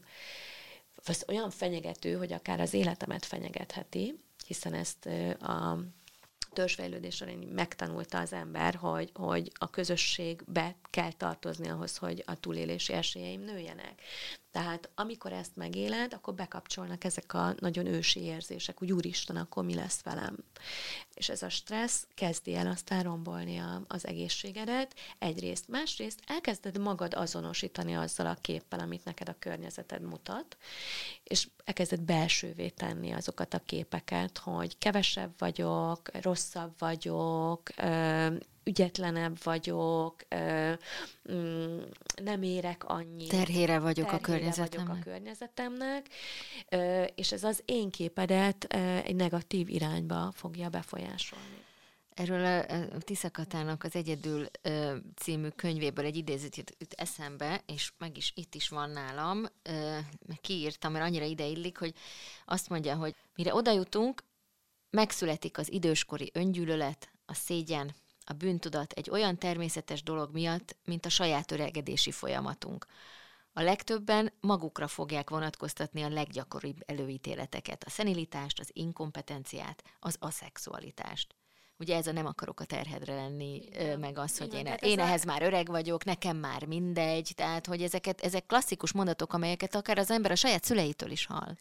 [1.05, 5.07] az olyan fenyegető, hogy akár az életemet fenyegetheti, hiszen ezt
[5.41, 5.79] a
[6.53, 12.93] törzsfejlődés során megtanulta az ember, hogy, hogy a közösségbe kell tartozni ahhoz, hogy a túlélési
[12.93, 14.01] esélyeim nőjenek.
[14.51, 19.75] Tehát amikor ezt megéled, akkor bekapcsolnak ezek a nagyon ősi érzések, hogy úristen, akkor mi
[19.75, 20.37] lesz velem.
[21.15, 25.69] És ez a stressz kezdi el aztán rombolni a, az egészségedet, egyrészt.
[25.69, 30.57] Másrészt elkezded magad azonosítani azzal a képpel, amit neked a környezeted mutat,
[31.25, 37.71] és elkezded belsővé tenni azokat a képeket, hogy kevesebb vagyok, rosszabb vagyok,
[38.65, 40.17] ügyetlenebb vagyok,
[41.33, 41.79] mm,
[42.23, 43.29] nem érek annyit.
[43.29, 44.89] Terhére vagyok terhére a környezetemnek.
[44.89, 46.09] Vagyok a környezetemnek,
[47.15, 48.65] és ez az én képedet
[49.05, 51.63] egy negatív irányba fogja befolyásolni.
[52.15, 54.47] Erről a, a Tiszakatának az Egyedül
[55.17, 59.45] című könyvéből egy idézőt jut eszembe, és meg is itt is van nálam,
[60.41, 61.95] kiírtam, mert annyira ideillik, hogy
[62.45, 64.23] azt mondja, hogy mire oda jutunk,
[64.91, 67.95] megszületik az időskori öngyűlölet, a szégyen,
[68.25, 72.87] a bűntudat egy olyan természetes dolog miatt, mint a saját öregedési folyamatunk.
[73.53, 81.35] A legtöbben magukra fogják vonatkoztatni a leggyakoribb előítéleteket, a szenilitást, az inkompetenciát, az aszexualitást.
[81.79, 83.99] Ugye ez a nem akarok a terhedre lenni, Igen.
[83.99, 85.27] meg az, hogy Igen, én, én ehhez a...
[85.27, 90.11] már öreg vagyok, nekem már mindegy, tehát hogy ezeket, ezek klasszikus mondatok, amelyeket akár az
[90.11, 91.57] ember a saját szüleitől is hall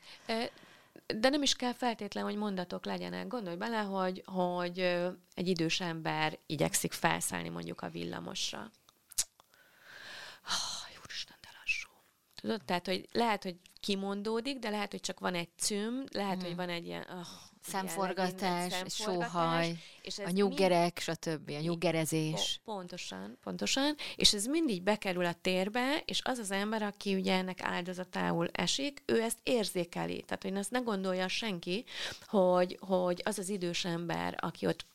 [1.16, 3.28] de nem is kell feltétlen, hogy mondatok legyenek.
[3.28, 4.80] Gondolj bele, hogy, hogy
[5.34, 8.72] egy idős ember igyekszik felszállni mondjuk a villamosra.
[10.46, 11.90] Oh, úristen, de lassú.
[12.36, 16.46] Tudod, tehát, hogy lehet, hogy kimondódik, de lehet, hogy csak van egy cím, lehet, hmm.
[16.46, 17.06] hogy van egy ilyen...
[17.10, 17.28] Oh,
[17.64, 21.18] szemforgatás, egy sóhaj, és a nyuggerek, mind...
[21.18, 21.50] stb.
[21.50, 22.62] A nyuggerezés.
[22.66, 23.96] Pontosan, pontosan.
[24.16, 29.04] És ez mindig bekerül a térbe, és az az ember, aki ugye ennek áldozatául esik,
[29.06, 30.22] ő ezt érzékeli.
[30.22, 31.86] Tehát, hogy ezt ne gondolja senki,
[32.26, 34.86] hogy, hogy az az idős ember, aki ott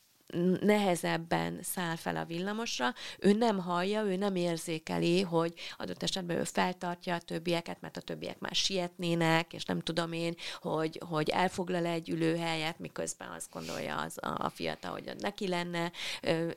[0.61, 6.45] nehezebben száll fel a villamosra, ő nem hallja, ő nem érzékeli, hogy adott esetben ő
[6.45, 11.87] feltartja a többieket, mert a többiek már sietnének, és nem tudom én, hogy, hogy elfoglal
[11.87, 16.51] egy ülőhelyet, miközben azt gondolja az a, a fiatal, hogy neki lenne ö,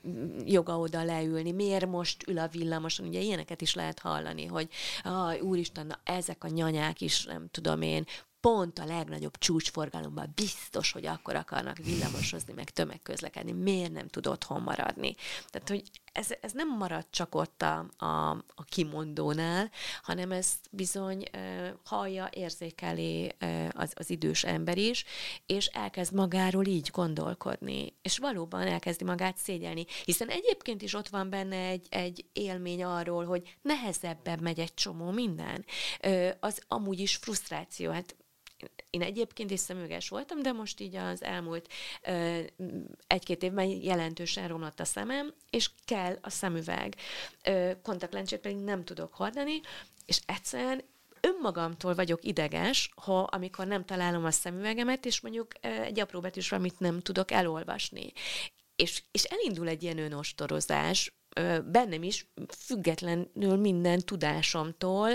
[0.45, 4.67] joga oda leülni, miért most ül a villamoson, ugye ilyeneket is lehet hallani, hogy
[5.03, 8.05] ah, úristen, na ezek a nyanyák is, nem tudom én,
[8.42, 14.62] pont a legnagyobb csúcsforgalomban biztos, hogy akkor akarnak villamosozni, meg tömegközlekedni, miért nem tud otthon
[14.62, 15.16] maradni.
[15.50, 19.72] Tehát, hogy ez, ez nem marad csak ott a, a, a kimondónál,
[20.02, 25.06] hanem ezt bizony uh, hallja, érzékeli uh, az, az idős ember is,
[25.46, 31.30] és elkezd magáról így gondolkodni, és valóban elkezdi magát szégyelni, hiszen egyébként is ott van
[31.30, 35.66] benne egy, egy élmény arról, hogy nehezebben megy egy csomó minden.
[36.06, 38.16] Uh, az amúgy is frusztráció, hát
[38.89, 41.68] én egyébként is szemüveges voltam, de most így az elmúlt
[43.07, 46.95] egy-két évben jelentősen romlott a szemem, és kell a szemüveg.
[47.84, 49.62] Kontaktlencsét pedig nem tudok hordani,
[50.05, 50.84] és egyszerűen
[51.22, 56.80] önmagamtól vagyok ideges, ha amikor nem találom a szemüvegemet, és mondjuk egy apró betűs amit
[56.80, 58.12] nem tudok elolvasni.
[58.76, 61.14] És, és elindul egy ilyen önostorozás,
[61.66, 62.28] bennem is
[62.58, 65.10] függetlenül minden tudásomtól,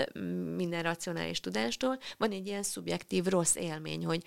[0.55, 4.23] minden racionális tudástól van egy ilyen szubjektív rossz élmény, hogy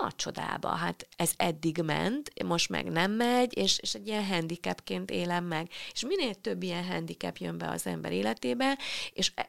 [0.00, 5.10] a csodába, hát ez eddig ment, most meg nem megy, és, és egy ilyen handicapként
[5.10, 5.70] élem meg.
[5.92, 8.78] És minél több ilyen handicap jön be az ember életébe,
[9.12, 9.48] és e,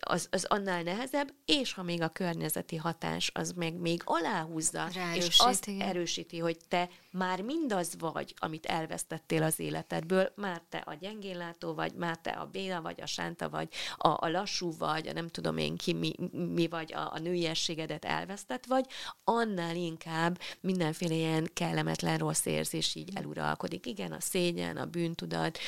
[0.00, 5.28] az, az annál nehezebb, és ha még a környezeti hatás az meg még aláhúzza, Ráerősít,
[5.28, 5.88] és azt igen.
[5.88, 11.92] erősíti, hogy te már mindaz vagy, amit elvesztettél az életedből, már te a gyengénlátó vagy,
[11.92, 15.56] már te a Béla vagy, a Sánta vagy, a, a lassú vagy, a nem tudom
[15.56, 18.86] én ki mi, mi vagy, a, a nőiességedet elvesztett vagy,
[19.24, 23.86] annál inkább mindenféle ilyen kellemetlen rossz érzés így eluralkodik.
[23.86, 25.58] Igen, a szégyen, a bűntudat,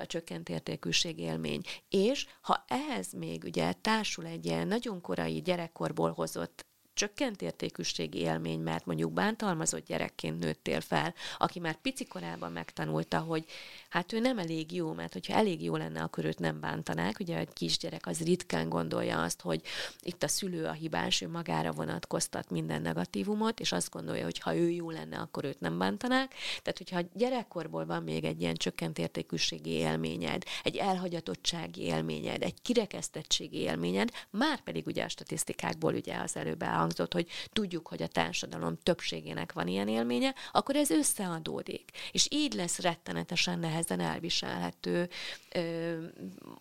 [0.00, 1.60] a csökkent értékűség élmény.
[1.88, 8.60] És ha ehhez még ugye társul egy ilyen nagyon korai gyerekkorból hozott csökkent értékűségi élmény,
[8.60, 13.44] mert mondjuk bántalmazott gyerekként nőttél fel, aki már pici korában megtanulta, hogy
[13.90, 17.18] hát ő nem elég jó, mert hogyha elég jó lenne, akkor őt nem bántanák.
[17.20, 19.62] Ugye egy kisgyerek az ritkán gondolja azt, hogy
[20.00, 24.54] itt a szülő a hibás, ő magára vonatkoztat minden negatívumot, és azt gondolja, hogy ha
[24.54, 26.34] ő jó lenne, akkor őt nem bántanák.
[26.62, 33.56] Tehát, hogyha gyerekkorból van még egy ilyen csökkent értékűségi élményed, egy elhagyatottsági élményed, egy kirekesztettségi
[33.56, 38.78] élményed, már pedig ugye a statisztikákból ugye az előbb elhangzott, hogy tudjuk, hogy a társadalom
[38.82, 41.90] többségének van ilyen élménye, akkor ez összeadódik.
[42.12, 43.58] És így lesz rettenetesen
[43.88, 45.08] nehezen elviselhető
[45.54, 46.04] ö,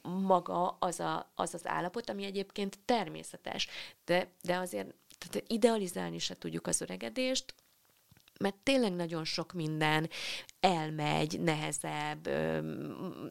[0.01, 3.67] maga az, a, az az állapot, ami egyébként természetes.
[4.05, 7.53] De, de azért tehát idealizálni se tudjuk az öregedést,
[8.40, 10.10] mert tényleg nagyon sok minden
[10.60, 12.22] elmegy, nehezebb,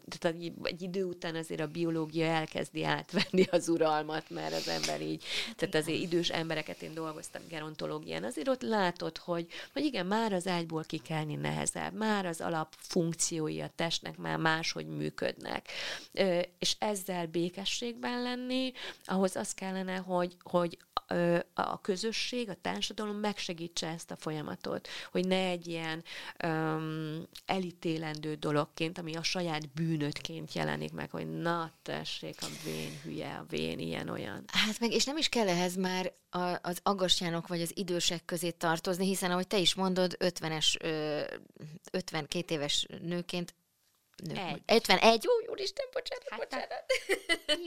[0.08, 5.24] tehát egy idő után azért a biológia elkezdi átvenni az uralmat, mert az ember így,
[5.56, 10.46] tehát azért idős embereket én dolgoztam gerontológián, azért ott látod, hogy, hogy igen, már az
[10.46, 15.68] ágyból kikelni nehezebb, már az alapfunkciói a testnek már máshogy működnek.
[16.58, 18.72] És ezzel békességben lenni,
[19.04, 20.78] ahhoz az kellene, hogy, hogy
[21.54, 26.04] a közösség, a társadalom megsegítse ezt a folyamatot, hogy ne egy ilyen
[26.44, 33.34] um, elítélendő dologként, ami a saját bűnötként jelenik meg, hogy na tessék, a vén hülye,
[33.34, 34.44] a vén ilyen-olyan.
[34.46, 38.50] Hát meg, és nem is kell ehhez már a, az aggastyánok vagy az idősek közé
[38.50, 40.76] tartozni, hiszen ahogy te is mondod, 50-es,
[41.92, 43.54] 52 éves nőként
[44.24, 44.62] nő, Egy.
[44.66, 46.84] 51, ó, úristen, bocsánat, hát, bocsánat.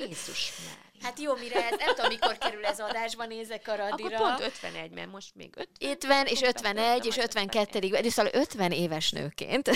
[0.08, 0.90] Jézus már.
[1.02, 4.18] Hát jó, mire ez, nem tudom, mikor kerül ez adásba, nézek a radira.
[4.18, 5.92] Akkor pont 51, mert most még 50.
[5.92, 7.80] 50 és 51 és 52.
[7.80, 9.70] De szóval 50 éves nőként.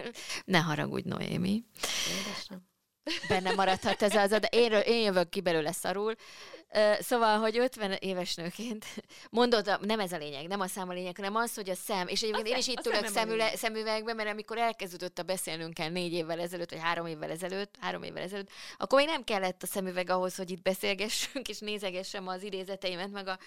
[0.44, 1.64] ne haragudj, Noémi.
[2.20, 2.70] Édesem.
[3.28, 6.14] Benne maradhat ez az, de én, én jövök ki belőle szarul.
[7.00, 8.84] Szóval, hogy 50 éves nőként
[9.30, 12.08] mondod, nem ez a lényeg, nem a szám a lényeg, hanem az, hogy a szem,
[12.08, 16.12] és egyébként én is itt ülök szemüle, szemüvegben, mert amikor elkezdődött a beszélnünk el négy
[16.12, 20.10] évvel ezelőtt, vagy három évvel ezelőtt, három évvel ezelőtt, akkor még nem kellett a szemüveg
[20.10, 23.38] ahhoz, hogy itt beszélgessünk, és nézegessem az idézeteimet, meg a,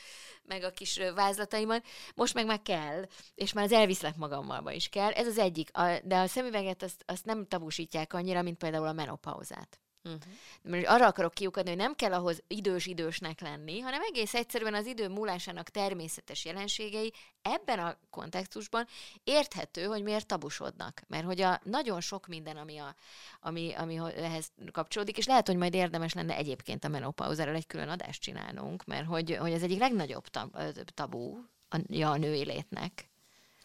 [0.44, 1.86] meg a kis vázlataimat.
[2.16, 3.06] Most meg már kell,
[3.36, 5.12] és már az elviszlek magammal is kell.
[5.12, 5.70] Ez az egyik.
[5.78, 9.80] A, de a szemüveget azt, azt nem tabusítják annyira, mint például a menopauzát.
[10.06, 10.22] Uh-huh.
[10.62, 15.08] Mert arra akarok kiukadni, hogy nem kell ahhoz idős-idősnek lenni, hanem egész egyszerűen az idő
[15.08, 18.88] múlásának természetes jelenségei ebben a kontextusban
[19.24, 21.02] érthető, hogy miért tabusodnak.
[21.08, 22.96] Mert hogy a nagyon sok minden, ami, a,
[23.40, 27.90] ami, ami ehhez kapcsolódik, és lehet, hogy majd érdemes lenne egyébként a menopauzáról egy külön
[27.90, 30.58] adást csinálnunk, mert hogy, hogy ez egyik legnagyobb tab,
[30.94, 31.38] tabu
[31.70, 33.10] a, a női létnek.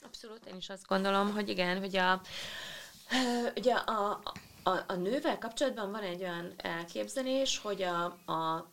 [0.03, 2.20] Abszolút, én is azt gondolom, hogy igen, hogy a,
[3.57, 4.22] ugye a,
[4.63, 8.71] a, a nővel kapcsolatban van egy olyan elképzelés, hogy a, a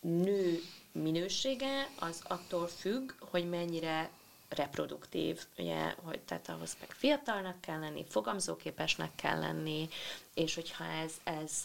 [0.00, 0.60] nő
[0.92, 4.10] minősége az attól függ, hogy mennyire
[4.48, 9.88] reproduktív, ugye, hogy tehát ahhoz meg fiatalnak kell lenni, fogamzóképesnek kell lenni,
[10.34, 11.62] és hogyha ez, ez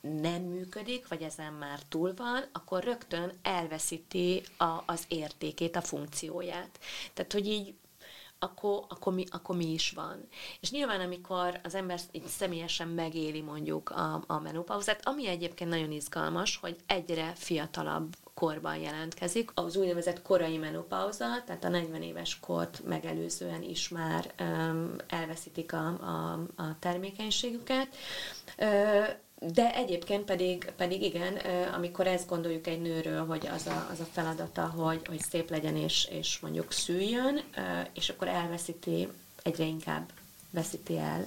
[0.00, 6.78] nem működik, vagy ezen már túl van, akkor rögtön elveszíti a, az értékét, a funkcióját.
[7.12, 7.74] Tehát, hogy így
[8.44, 10.28] akkor, akkor, mi, akkor mi is van.
[10.60, 15.90] És nyilván, amikor az ember így személyesen megéli mondjuk a, a menopauzát, ami egyébként nagyon
[15.90, 19.50] izgalmas, hogy egyre fiatalabb korban jelentkezik.
[19.54, 25.86] Az úgynevezett korai menopauza, tehát a 40 éves kort megelőzően is már um, elveszítik a,
[25.86, 26.32] a,
[26.62, 27.88] a termékenységüket.
[28.58, 29.06] Uh,
[29.52, 31.36] de egyébként pedig, pedig igen,
[31.74, 35.76] amikor ezt gondoljuk egy nőről, hogy az a, az a feladata, hogy, hogy szép legyen
[35.76, 37.40] és, és mondjuk szüljön,
[37.92, 39.08] és akkor elveszíti
[39.42, 40.10] egyre inkább
[40.50, 41.26] veszíti el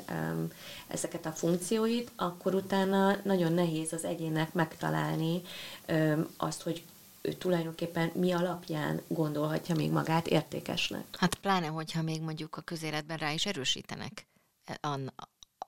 [0.87, 5.41] ezeket a funkcióit, akkor utána nagyon nehéz az egyének megtalálni
[6.37, 6.83] azt, hogy
[7.21, 11.05] ő tulajdonképpen mi alapján gondolhatja még magát értékesnek.
[11.17, 14.27] Hát pláne, hogyha még mondjuk a közéletben rá is erősítenek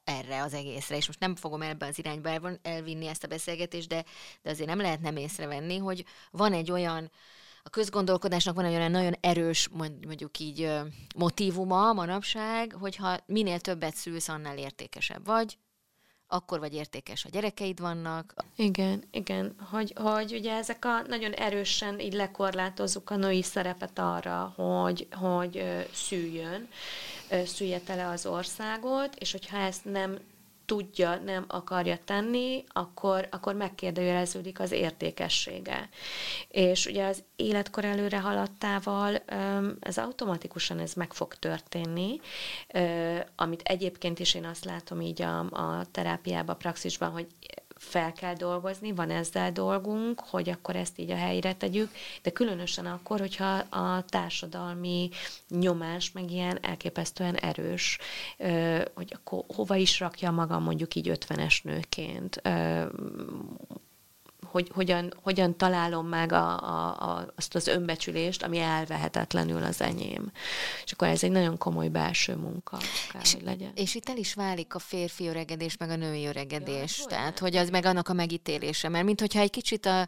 [0.09, 4.03] erre az egészre, és most nem fogom ebben az irányba elvinni ezt a beszélgetést, de,
[4.41, 7.11] de azért nem lehet nem észrevenni, hogy van egy olyan
[7.63, 10.71] a közgondolkodásnak van egy olyan nagyon erős, mondjuk így
[11.15, 15.57] motivuma manapság, hogyha minél többet szülsz, annál értékesebb vagy,
[16.31, 18.33] akkor vagy értékes a gyerekeid vannak.
[18.55, 24.53] Igen, igen, hogy, hogy ugye ezek a nagyon erősen így lekorlátozzuk a női szerepet arra,
[24.55, 25.63] hogy, hogy
[25.93, 26.67] szüljön,
[27.45, 30.19] szülje tele az országot, és hogyha ezt nem
[30.69, 35.89] tudja, nem akarja tenni, akkor, akkor megkérdőjeleződik az értékessége.
[36.47, 39.15] És ugye az életkor előre haladtával
[39.79, 42.19] ez automatikusan ez meg fog történni,
[43.35, 47.27] amit egyébként is én azt látom így a, a terápiában, praxisban, hogy
[47.79, 52.85] fel kell dolgozni, van ezzel dolgunk, hogy akkor ezt így a helyre tegyük, de különösen
[52.85, 55.09] akkor, hogyha a társadalmi
[55.49, 57.97] nyomás meg ilyen elképesztően erős,
[58.93, 62.41] hogy akkor hova is rakja magam mondjuk így ötvenes nőként,
[64.51, 70.31] hogy hogyan, hogyan találom meg a, a, a, azt az önbecsülést, ami elvehetetlenül az enyém.
[70.83, 72.77] És akkor ez egy nagyon komoly belső munka
[73.11, 73.71] kell, és, legyen.
[73.75, 76.99] És itt el is válik a férfi öregedés, meg a női öregedés.
[76.99, 78.89] Ja, Tehát, hogy az meg annak a megítélése.
[78.89, 80.07] Mert mint hogyha egy kicsit a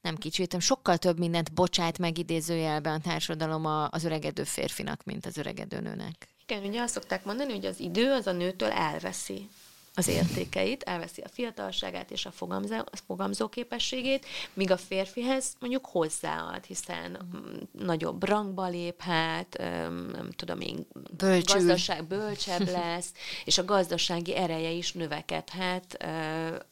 [0.00, 5.36] nem kicsit, sokkal több mindent bocsát meg idézőjelben a társadalom az öregedő férfinak, mint az
[5.36, 6.28] öregedő nőnek.
[6.46, 9.48] Igen, ugye azt szokták mondani, hogy az idő az a nőtől elveszi
[9.98, 12.30] az értékeit, elveszi a fiatalságát és a
[13.06, 19.56] fogamzó, képességét, míg a férfihez mondjuk hozzáad, hiszen mm, nagyobb rangba léphet,
[20.12, 20.86] nem tudom én,
[21.16, 21.56] Bölcsül.
[21.56, 23.12] gazdaság bölcsebb lesz,
[23.44, 26.04] és a gazdasági ereje is növekedhet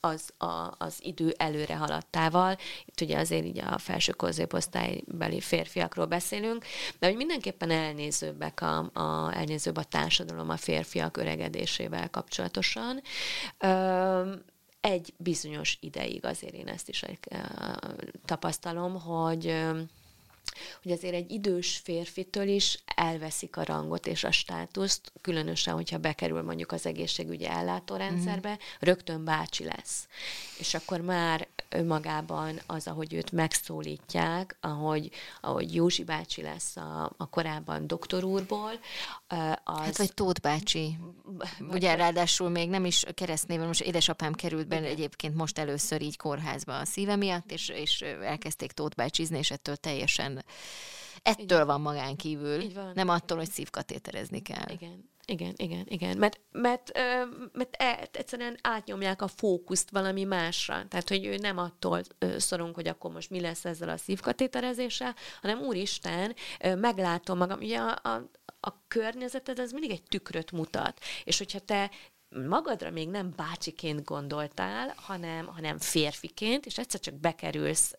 [0.01, 2.57] az, a, az idő előre haladtával.
[2.85, 6.65] Itt ugye azért így a felső középosztálybeli férfiakról beszélünk,
[6.99, 13.03] de hogy mindenképpen elnézőbbek a, a, elnézőbb a társadalom a férfiak öregedésével kapcsolatosan,
[14.81, 17.05] egy bizonyos ideig azért én ezt is
[18.25, 19.55] tapasztalom, hogy
[20.83, 26.43] hogy azért egy idős férfitől is elveszik a rangot és a státuszt, különösen, hogyha bekerül
[26.43, 28.57] mondjuk az egészségügyi ellátórendszerbe, mm.
[28.81, 30.09] rögtön bácsi lesz.
[30.59, 35.11] És akkor már önmagában az, ahogy őt megszólítják, ahogy,
[35.41, 38.73] ahogy Józsi bácsi lesz a, a korábban doktor úrból,
[39.65, 39.79] az...
[39.79, 40.99] Hát vagy Tóth bácsi.
[41.71, 46.79] Ugye ráadásul még nem is keresztnéven, most édesapám került be egyébként most először így kórházba
[46.79, 50.45] a szíve miatt, és, és elkezdték Tóth bácsizni, és ettől teljesen
[51.23, 52.91] ettől van magán kívül, van.
[52.95, 54.69] nem attól, hogy szívkatéterezni kell.
[54.69, 55.15] Igen.
[55.29, 56.17] Igen, igen, igen.
[56.19, 56.93] Mert, mert,
[57.53, 60.85] mert e, egyszerűen átnyomják a fókuszt valami másra.
[60.89, 62.03] Tehát, hogy ő nem attól
[62.37, 67.59] szorunk, hogy akkor most mi lesz ezzel a szívkatéterezéssel, hanem úristen, meglátom magam.
[67.59, 71.01] Ugye a, a, a környezeted az mindig egy tükröt mutat.
[71.25, 71.91] És hogyha te
[72.29, 77.95] magadra még nem bácsiként gondoltál, hanem, hanem férfiként, és egyszer csak bekerülsz,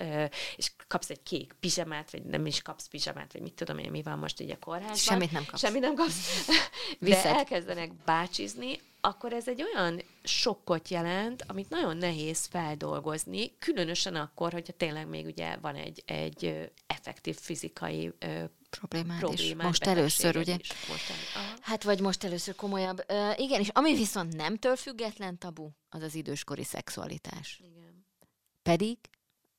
[0.55, 4.01] és kapsz egy kék pizsamát, vagy nem is kapsz pizsamát, vagy mit tudom én, mi
[4.01, 4.95] van most így a kórházban.
[4.95, 5.59] Semmit nem kapsz.
[5.59, 6.47] Semmit nem kapsz.
[6.99, 14.51] De elkezdenek bácsizni, akkor ez egy olyan sokkot jelent, amit nagyon nehéz feldolgozni, különösen akkor,
[14.51, 18.13] hogyha tényleg még ugye van egy, egy effektív fizikai
[18.69, 19.63] problémád, problémád is.
[19.63, 20.55] Most először, ugye?
[20.59, 20.87] Is.
[20.89, 23.03] Most el, hát vagy most először komolyabb.
[23.09, 27.61] Uh, igen, és ami viszont nemtől független tabu, az az időskori szexualitás.
[27.63, 28.05] Igen.
[28.63, 28.97] Pedig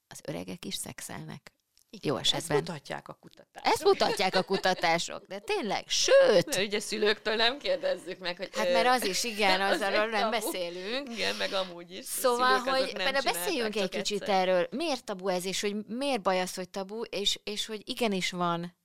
[0.09, 1.53] az öregek is szexelnek.
[1.91, 2.57] Igen, Jó esetben.
[2.57, 3.73] Ezt mutatják a kutatások.
[3.73, 6.47] Ezt mutatják a kutatások, de tényleg, sőt!
[6.47, 8.49] Mert ugye szülőktől nem kérdezzük meg, hogy...
[8.53, 11.11] Hát mert az is, igen, az arról nem beszélünk.
[11.11, 12.05] Igen, meg amúgy is.
[12.05, 14.49] Szóval, hogy mert beszéljünk egy kicsit egyszer.
[14.49, 14.69] erről.
[14.71, 18.77] Miért tabu ez, és hogy miért baj az, hogy tabu, és, és hogy igenis van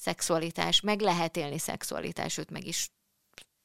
[0.00, 2.90] szexualitás, meg lehet élni szexualitás, sőt meg is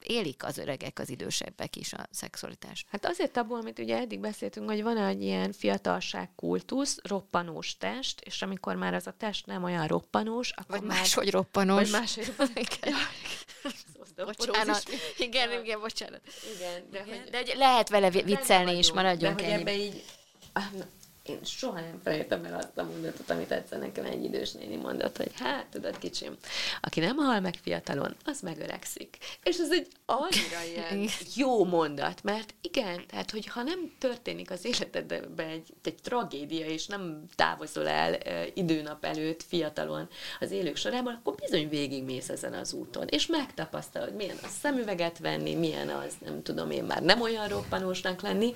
[0.03, 2.85] élik az öregek, az idősebbek is a szexualitás.
[2.89, 8.21] Hát azért abból, amit ugye eddig beszéltünk, hogy van egy ilyen fiatalság kultusz, roppanós test,
[8.21, 10.97] és amikor már az a test nem olyan roppanós, akkor vagy már...
[10.97, 11.91] máshogy roppanós.
[11.91, 12.59] Vagy máshogy roppanós.
[14.37, 14.83] bocsánat.
[15.17, 15.59] Igen, ja.
[15.59, 16.21] igen, bocsánat.
[16.55, 17.19] Igen, de, igen.
[17.19, 20.03] Hogy, de lehet vele viccelni is, maradjunk de, hogy ebbe így,
[21.23, 25.17] én soha nem felejtem el azt a mondatot, amit egyszer nekem egy idős néni mondott,
[25.17, 26.37] hogy hát, tudod, kicsim,
[26.81, 29.17] aki nem hal meg fiatalon, az megöregszik.
[29.43, 34.65] És ez egy annyira ilyen jó mondat, mert igen, tehát, hogy ha nem történik az
[34.65, 40.09] életedben egy, egy tragédia, és nem távozol el e, időnap előtt fiatalon
[40.39, 45.55] az élők sorában, akkor bizony végigmész ezen az úton, és megtapasztalod, milyen a szemüveget venni,
[45.55, 48.53] milyen az, nem tudom én már nem olyan roppanósnak lenni,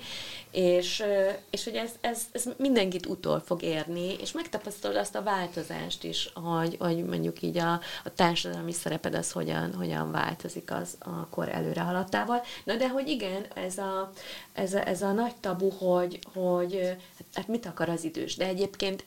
[0.50, 1.04] és,
[1.50, 6.30] és hogy ez, ez, ez mindenkit utol fog érni, és megtapasztalod azt a változást is,
[6.34, 7.72] hogy, hogy mondjuk így a,
[8.04, 12.42] a társadalmi szereped az hogyan, hogyan változik az a kor előre haladtával.
[12.64, 14.12] Na de hogy igen, ez a,
[14.52, 16.96] ez a, ez a nagy tabu, hogy, hogy
[17.34, 19.04] hát mit akar az idős, de egyébként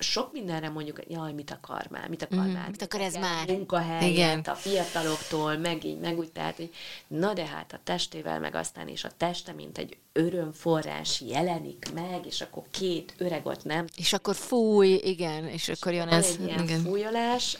[0.00, 2.68] sok mindenre mondjuk, jaj, mit akar már, mit akar mm, már.
[2.70, 3.48] Mit akar ez már?
[3.48, 4.40] Munkahelyet, Igen.
[4.40, 6.70] a fiataloktól, meg így, meg úgy, tehát, hogy
[7.06, 12.26] na de hát a testével, meg aztán is a teste, mint egy örömforrás jelenik meg,
[12.26, 13.86] és akkor két öreg ott nem.
[13.96, 16.26] És akkor fúj, igen, és, és akkor jön ez.
[16.26, 16.80] Egy ilyen igen.
[16.80, 17.58] fújolás.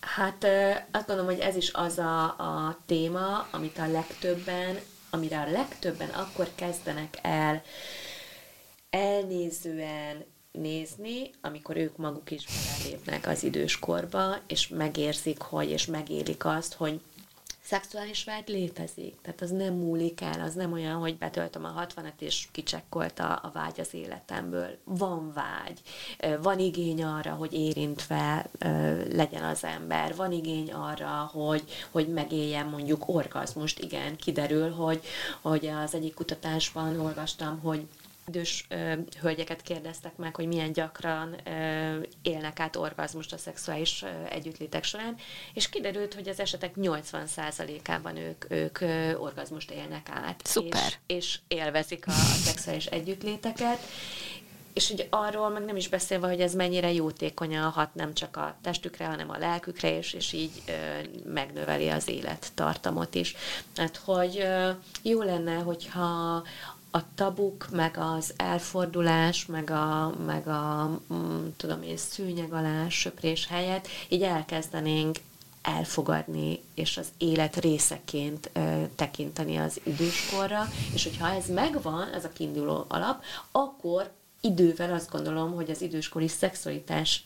[0.00, 0.46] Hát
[0.90, 4.78] azt gondolom, hogy ez is az a, a téma, amit a legtöbben,
[5.10, 7.62] amire a legtöbben akkor kezdenek el
[8.94, 10.24] elnézően
[10.58, 12.44] nézni, amikor ők maguk is
[12.78, 17.00] belépnek az időskorba, és megérzik, hogy, és megélik azt, hogy
[17.64, 19.14] szexuális vágy létezik.
[19.22, 23.32] Tehát az nem múlik el, az nem olyan, hogy betöltöm a 60-et, és kicsekkolt a,
[23.42, 24.78] a vágy az életemből.
[24.84, 25.80] Van vágy,
[26.42, 28.50] van igény arra, hogy érintve
[29.12, 33.78] legyen az ember, van igény arra, hogy, hogy megéljen mondjuk orgazmust.
[33.78, 35.02] Igen, kiderül, hogy,
[35.40, 37.86] hogy az egyik kutatásban olvastam, hogy
[38.26, 44.06] idős ö, hölgyeket kérdeztek meg, hogy milyen gyakran ö, élnek át orgazmust a szexuális ö,
[44.30, 45.16] együttlétek során,
[45.54, 50.40] és kiderült, hogy az esetek 80%-ában ők, ők ö, orgazmust élnek át.
[50.44, 50.92] Szuper.
[51.06, 53.78] És, és élvezik a, a szexuális együttléteket,
[54.74, 58.56] és hogy arról meg nem is beszélve, hogy ez mennyire jótékonyan hat nem csak a
[58.62, 60.72] testükre, hanem a lelkükre, és, és így ö,
[61.32, 63.34] megnöveli az élettartamot is.
[63.76, 64.70] Hát, hogy ö,
[65.02, 66.42] jó lenne, hogyha
[66.96, 73.46] a tabuk, meg az elfordulás, meg a, meg a mm, tudom én, szűnyeg alá söprés
[73.46, 75.18] helyett így elkezdenénk
[75.62, 82.32] elfogadni, és az élet részeként ö, tekinteni az időskorra, és hogyha ez megvan, ez a
[82.32, 87.24] kiinduló alap, akkor idővel azt gondolom, hogy az időskori szexualitás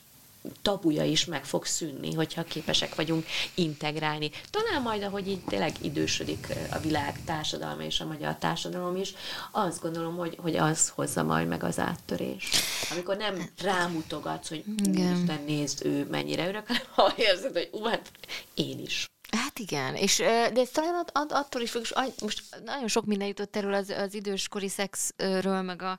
[0.63, 4.31] tabuja is meg fog szűnni, hogyha képesek vagyunk integrálni.
[4.51, 9.15] Talán majd, ahogy így tényleg idősödik a világ társadalma és a magyar társadalom is,
[9.51, 12.57] azt gondolom, hogy, hogy az hozza majd meg az áttörést.
[12.91, 18.11] Amikor nem rámutogatsz, hogy Isten nézd, ő mennyire örök, ha érzed, hogy ú, hát
[18.55, 19.07] én is.
[19.37, 21.85] Hát igen, és de ez talán att, attól is függ,
[22.21, 25.99] most nagyon sok minden jutott erről az, az időskori szexről, meg a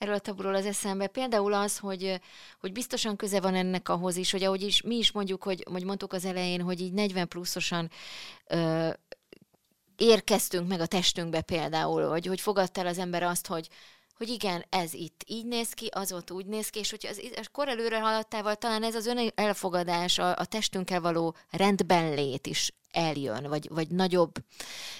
[0.00, 1.06] erről a taburól az eszembe.
[1.06, 2.20] Például az, hogy,
[2.60, 5.84] hogy biztosan köze van ennek ahhoz is, hogy ahogy is, mi is mondjuk, hogy, hogy
[5.84, 7.90] mondtuk az elején, hogy így 40 pluszosan
[8.46, 8.90] ö,
[9.96, 13.68] érkeztünk meg a testünkbe például, hogy, hogy fogadta el az ember azt, hogy,
[14.16, 17.20] hogy igen, ez itt így néz ki, az ott úgy néz ki, és hogyha az,
[17.36, 22.46] az kor előre haladtával talán ez az ön elfogadás, a, a testünkkel való rendben lét
[22.46, 24.32] is eljön, vagy, vagy nagyobb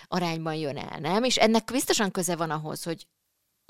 [0.09, 1.25] arányban jön el, nem?
[1.25, 3.07] És ennek biztosan köze van ahhoz, hogy,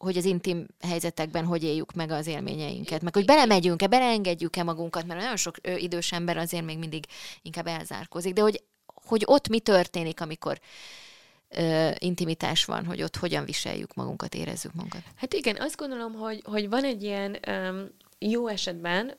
[0.00, 5.20] hogy az intim helyzetekben hogy éljük meg az élményeinket, meg hogy belemegyünk-e, beleengedjük-e magunkat, mert
[5.20, 7.04] nagyon sok ö, idős ember azért még mindig
[7.42, 10.60] inkább elzárkozik, de hogy, hogy ott mi történik, amikor
[11.48, 15.02] ö, intimitás van, hogy ott hogyan viseljük magunkat, érezzük magunkat.
[15.16, 17.88] Hát igen, azt gondolom, hogy, hogy van egy ilyen um,
[18.18, 19.14] jó esetben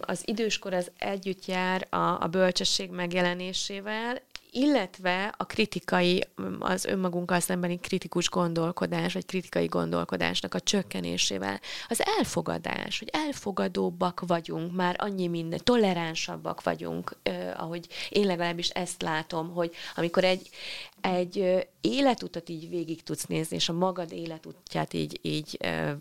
[0.00, 4.22] az időskor az együtt jár a, a bölcsesség megjelenésével,
[4.56, 6.24] illetve a kritikai,
[6.58, 11.60] az önmagunkkal szembeni kritikus gondolkodás, vagy kritikai gondolkodásnak a csökkenésével.
[11.88, 19.02] Az elfogadás, hogy elfogadóbbak vagyunk, már annyi minden, toleránsabbak vagyunk, eh, ahogy én legalábbis ezt
[19.02, 20.50] látom, hogy amikor egy,
[21.00, 25.58] egy életutat így végig tudsz nézni, és a magad életútját így, így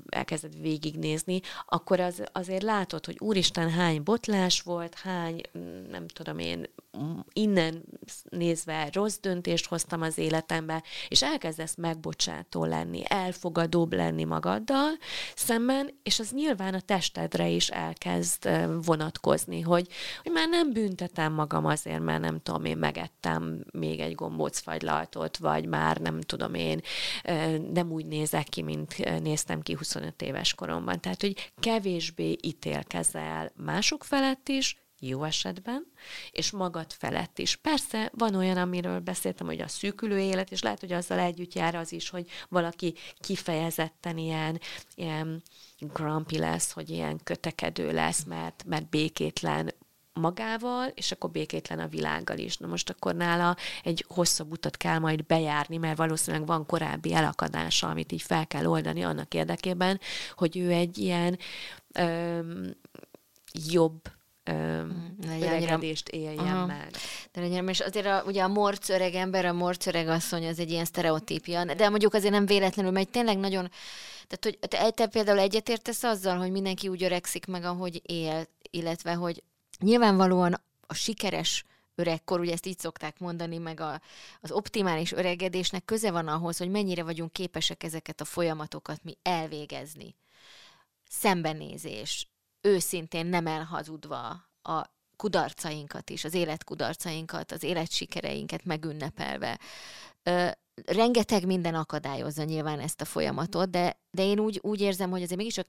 [0.10, 5.42] elkezded végignézni, akkor az, azért látod, hogy úristen, hány botlás volt, hány,
[5.90, 6.66] nem tudom én,
[7.34, 7.84] innen
[8.30, 14.92] nézve rossz döntést hoztam az életembe, és elkezdesz megbocsátó lenni, elfogadóbb lenni magaddal
[15.36, 18.50] szemben, és az nyilván a testedre is elkezd
[18.86, 19.88] vonatkozni, hogy,
[20.24, 24.16] hogy már nem büntetem magam azért, mert nem tudom, én megettem még egy
[24.86, 26.82] gombócfagylaltot, vagy már nem tudom én,
[27.74, 31.00] nem úgy nézek ki, mint néztem ki 25 éves koromban.
[31.00, 35.88] Tehát, hogy kevésbé ítélkezel mások felett is, jó esetben,
[36.32, 37.56] és magad felett is.
[37.56, 41.76] Persze van olyan, amiről beszéltem, hogy a szűkülő élet, és lehet, hogy azzal együtt jár
[41.76, 44.60] az is, hogy valaki kifejezetten ilyen,
[44.96, 45.44] ilyen
[45.80, 49.74] grumpy lesz, hogy ilyen kötekedő lesz, mert, mert békétlen
[50.20, 52.58] magával, és akkor békétlen a világgal is.
[52.58, 57.90] Na most akkor nála egy hosszabb utat kell majd bejárni, mert valószínűleg van korábbi elakadása,
[57.90, 60.00] amit így fel kell oldani annak érdekében,
[60.36, 61.40] hogy ő egy ilyen
[61.94, 62.76] öm,
[63.70, 64.02] jobb
[64.52, 64.90] mm,
[65.42, 66.66] öregedést éljen Aha.
[66.66, 66.90] meg.
[67.32, 70.60] De legyen, és azért a, ugye a morc öreg ember, a morc öreg asszony, az
[70.60, 73.70] egy ilyen sztereotípia, de mondjuk azért nem véletlenül, mert tényleg nagyon
[74.28, 79.14] tehát, hogy te, te például egyetértesz azzal, hogy mindenki úgy öregszik meg, ahogy él, illetve,
[79.14, 79.44] hogy
[79.80, 81.66] Nyilvánvalóan a sikeres
[81.96, 84.02] öregkor, ugye ezt így szokták mondani, meg a,
[84.42, 90.16] az optimális öregedésnek köze van ahhoz, hogy mennyire vagyunk képesek ezeket a folyamatokat mi elvégezni.
[91.10, 92.28] Szembenézés,
[92.62, 99.60] őszintén nem elhazudva a kudarcainkat is, az életkudarcainkat, az életsikereinket megünnepelve.
[100.24, 100.48] Ö,
[100.86, 105.38] rengeteg minden akadályozza nyilván ezt a folyamatot, de, de én úgy, úgy érzem, hogy azért
[105.38, 105.68] mégiscsak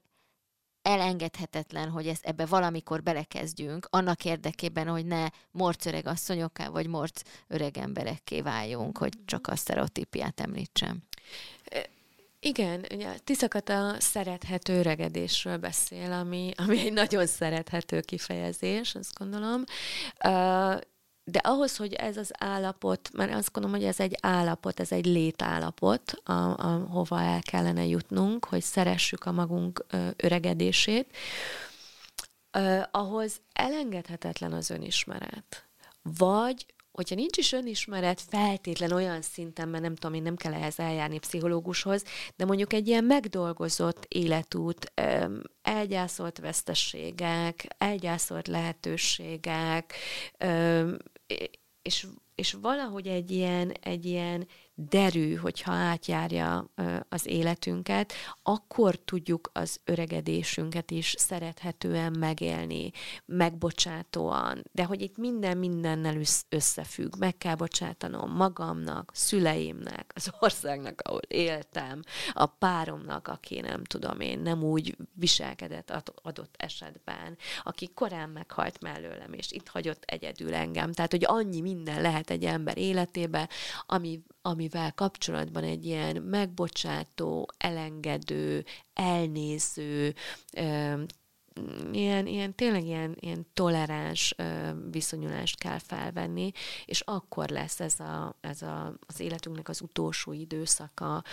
[0.87, 7.21] elengedhetetlen, hogy ezt ebbe valamikor belekezdjünk, annak érdekében, hogy ne morc öreg asszonyokká, vagy morc
[7.47, 11.03] öreg emberekké váljunk, hogy csak a sztereotípiát említsem.
[12.39, 19.63] Igen, ugye Tiszakat a szerethető öregedésről beszél, ami, ami egy nagyon szerethető kifejezés, azt gondolom.
[20.25, 20.79] Uh,
[21.29, 25.05] de ahhoz, hogy ez az állapot, mert azt gondolom, hogy ez egy állapot, ez egy
[25.05, 31.15] létállapot, a, a, hova el kellene jutnunk, hogy szeressük a magunk ö, öregedését,
[32.51, 35.67] ö, ahhoz elengedhetetlen az önismeret.
[36.01, 36.65] Vagy
[36.97, 41.19] hogyha nincs is önismeret feltétlen olyan szinten, mert nem tudom, én nem kell ehhez eljárni
[41.19, 42.03] pszichológushoz,
[42.35, 44.93] de mondjuk egy ilyen megdolgozott életút,
[45.61, 49.93] elgyászolt vesztességek, elgyászolt lehetőségek,
[51.81, 54.47] és, és valahogy egy ilyen, egy ilyen
[54.79, 56.69] derű, hogyha átjárja
[57.09, 58.13] az életünket,
[58.43, 62.91] akkor tudjuk az öregedésünket is szerethetően megélni,
[63.25, 71.21] megbocsátóan, de hogy itt minden mindennel összefügg, meg kell bocsátanom magamnak, szüleimnek, az országnak, ahol
[71.27, 72.01] éltem,
[72.33, 79.33] a páromnak, aki nem tudom én, nem úgy viselkedett adott esetben, aki korán meghalt mellőlem,
[79.33, 80.91] és itt hagyott egyedül engem.
[80.91, 83.49] Tehát, hogy annyi minden lehet egy ember életébe,
[83.85, 90.15] ami, amivel kapcsolatban egy ilyen megbocsátó, elengedő, elnéző,
[91.91, 96.51] ilyen, ilyen tényleg ilyen, ilyen toleráns ö, viszonyulást kell felvenni,
[96.85, 101.23] és akkor lesz ez, a, ez a, az életünknek az utolsó időszaka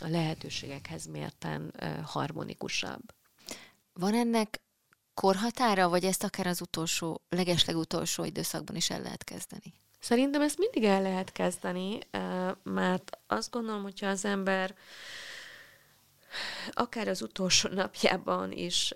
[0.00, 3.02] a lehetőségekhez mérten harmonikusabb.
[3.92, 4.62] Van ennek
[5.14, 9.72] korhatára, vagy ezt akár az utolsó, legeslegutolsó időszakban is el lehet kezdeni?
[10.02, 11.98] Szerintem ezt mindig el lehet kezdeni,
[12.62, 14.74] mert azt gondolom, hogyha az ember
[16.70, 18.92] akár az utolsó napjában is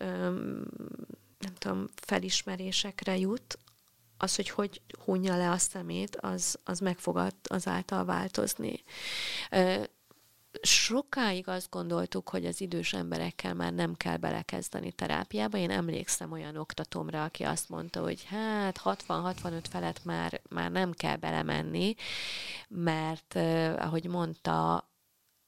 [1.39, 3.59] nem tudom, felismerésekre jut,
[4.19, 8.83] az, hogy hogy hunja le a szemét, az, az meg fog azáltal változni
[10.63, 15.59] sokáig azt gondoltuk, hogy az idős emberekkel már nem kell belekezdeni terápiába.
[15.59, 21.17] Én emlékszem olyan oktatómra, aki azt mondta, hogy hát 60-65 felett már, már nem kell
[21.17, 21.95] belemenni,
[22.69, 23.35] mert
[23.79, 24.91] ahogy mondta,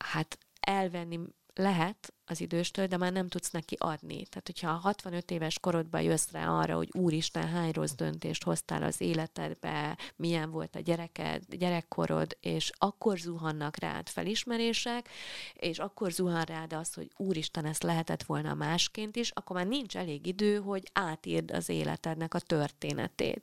[0.04, 1.20] hát elvenni
[1.54, 4.26] lehet az időstől, de már nem tudsz neki adni.
[4.26, 8.82] Tehát, hogyha a 65 éves korodban jössz rá arra, hogy úristen, hány rossz döntést hoztál
[8.82, 15.08] az életedbe, milyen volt a gyereked, gyerekkorod, és akkor zuhannak rád felismerések,
[15.54, 19.96] és akkor zuhan rád az, hogy úristen, ezt lehetett volna másként is, akkor már nincs
[19.96, 23.42] elég idő, hogy átírd az életednek a történetét.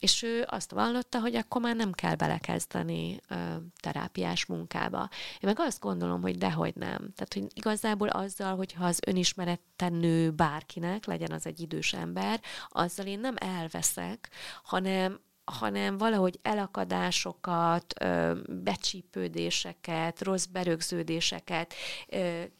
[0.00, 3.34] És ő azt vallotta, hogy akkor már nem kell belekezdeni ö,
[3.80, 5.08] terápiás munkába.
[5.32, 6.96] Én meg azt gondolom, hogy dehogy nem.
[6.96, 13.06] Tehát, hogy igazából azzal, hogyha az önismeretten nő bárkinek, legyen az egy idős ember, azzal
[13.06, 14.30] én nem elveszek,
[14.62, 17.94] hanem hanem valahogy elakadásokat,
[18.48, 21.74] becsípődéseket, rossz berögződéseket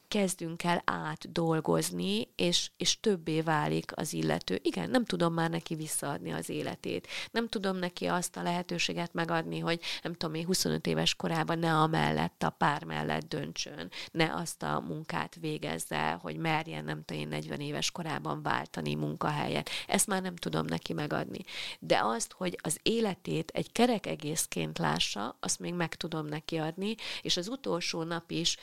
[0.09, 4.59] kezdünk el átdolgozni, és, és többé válik az illető.
[4.63, 7.07] Igen, nem tudom már neki visszaadni az életét.
[7.31, 11.75] Nem tudom neki azt a lehetőséget megadni, hogy nem tudom én 25 éves korában ne
[11.75, 17.23] a mellett, a pár mellett döntsön, ne azt a munkát végezze, hogy merjen nem tudom
[17.23, 19.71] én 40 éves korában váltani munkahelyet.
[19.87, 21.41] Ezt már nem tudom neki megadni.
[21.79, 26.95] De azt, hogy az életét egy kerek egészként lássa, azt még meg tudom neki adni,
[27.23, 28.57] és az utolsó nap is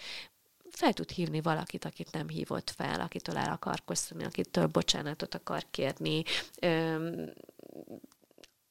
[0.75, 5.65] fel tud hívni valakit, akit nem hívott fel, akitől el akar köszönni, akitől bocsánatot akar
[5.71, 6.23] kérni,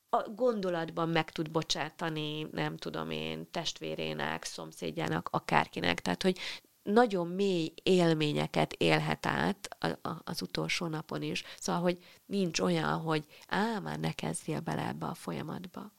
[0.09, 6.00] a gondolatban meg tud bocsátani, nem tudom én, testvérének, szomszédjának, akárkinek.
[6.00, 6.38] Tehát, hogy
[6.82, 11.42] nagyon mély élményeket élhet át a, a, az utolsó napon is.
[11.59, 15.92] Szóval, hogy nincs olyan, hogy á, már ne kezdjél bele ebbe a folyamatba.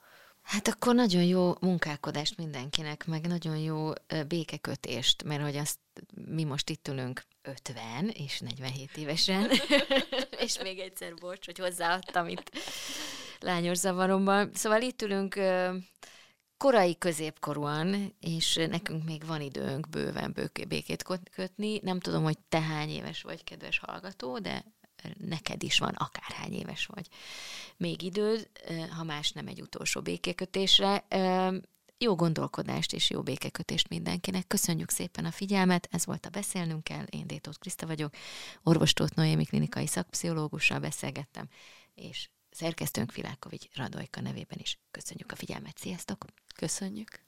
[0.46, 3.90] Hát akkor nagyon jó munkálkodást mindenkinek, meg nagyon jó
[4.28, 5.78] békekötést, mert hogy azt
[6.26, 9.50] mi most itt ülünk 50 és 47 évesen,
[10.44, 12.50] és még egyszer bocs, hogy hozzáadtam itt
[13.40, 14.50] lányos zavaromban.
[14.54, 15.40] Szóval itt ülünk
[16.56, 20.36] korai középkorúan, és nekünk még van időnk bőven
[20.68, 21.80] békét kötni.
[21.82, 24.64] Nem tudom, hogy te hány éves vagy, kedves hallgató, de
[25.16, 27.08] neked is van, akárhány éves vagy
[27.76, 28.50] még időd,
[28.96, 31.06] ha más nem egy utolsó békékötésre.
[31.98, 34.46] Jó gondolkodást és jó békekötést mindenkinek.
[34.46, 38.14] Köszönjük szépen a figyelmet, ez volt a Beszélnünk kell, én Détót Kriszta vagyok,
[38.62, 41.48] orvostót Noémi klinikai szakpszichológussal beszélgettem,
[41.94, 45.78] és szerkesztőnk Vilákovics Radojka nevében is köszönjük a figyelmet.
[45.78, 46.24] Sziasztok!
[46.54, 47.25] Köszönjük!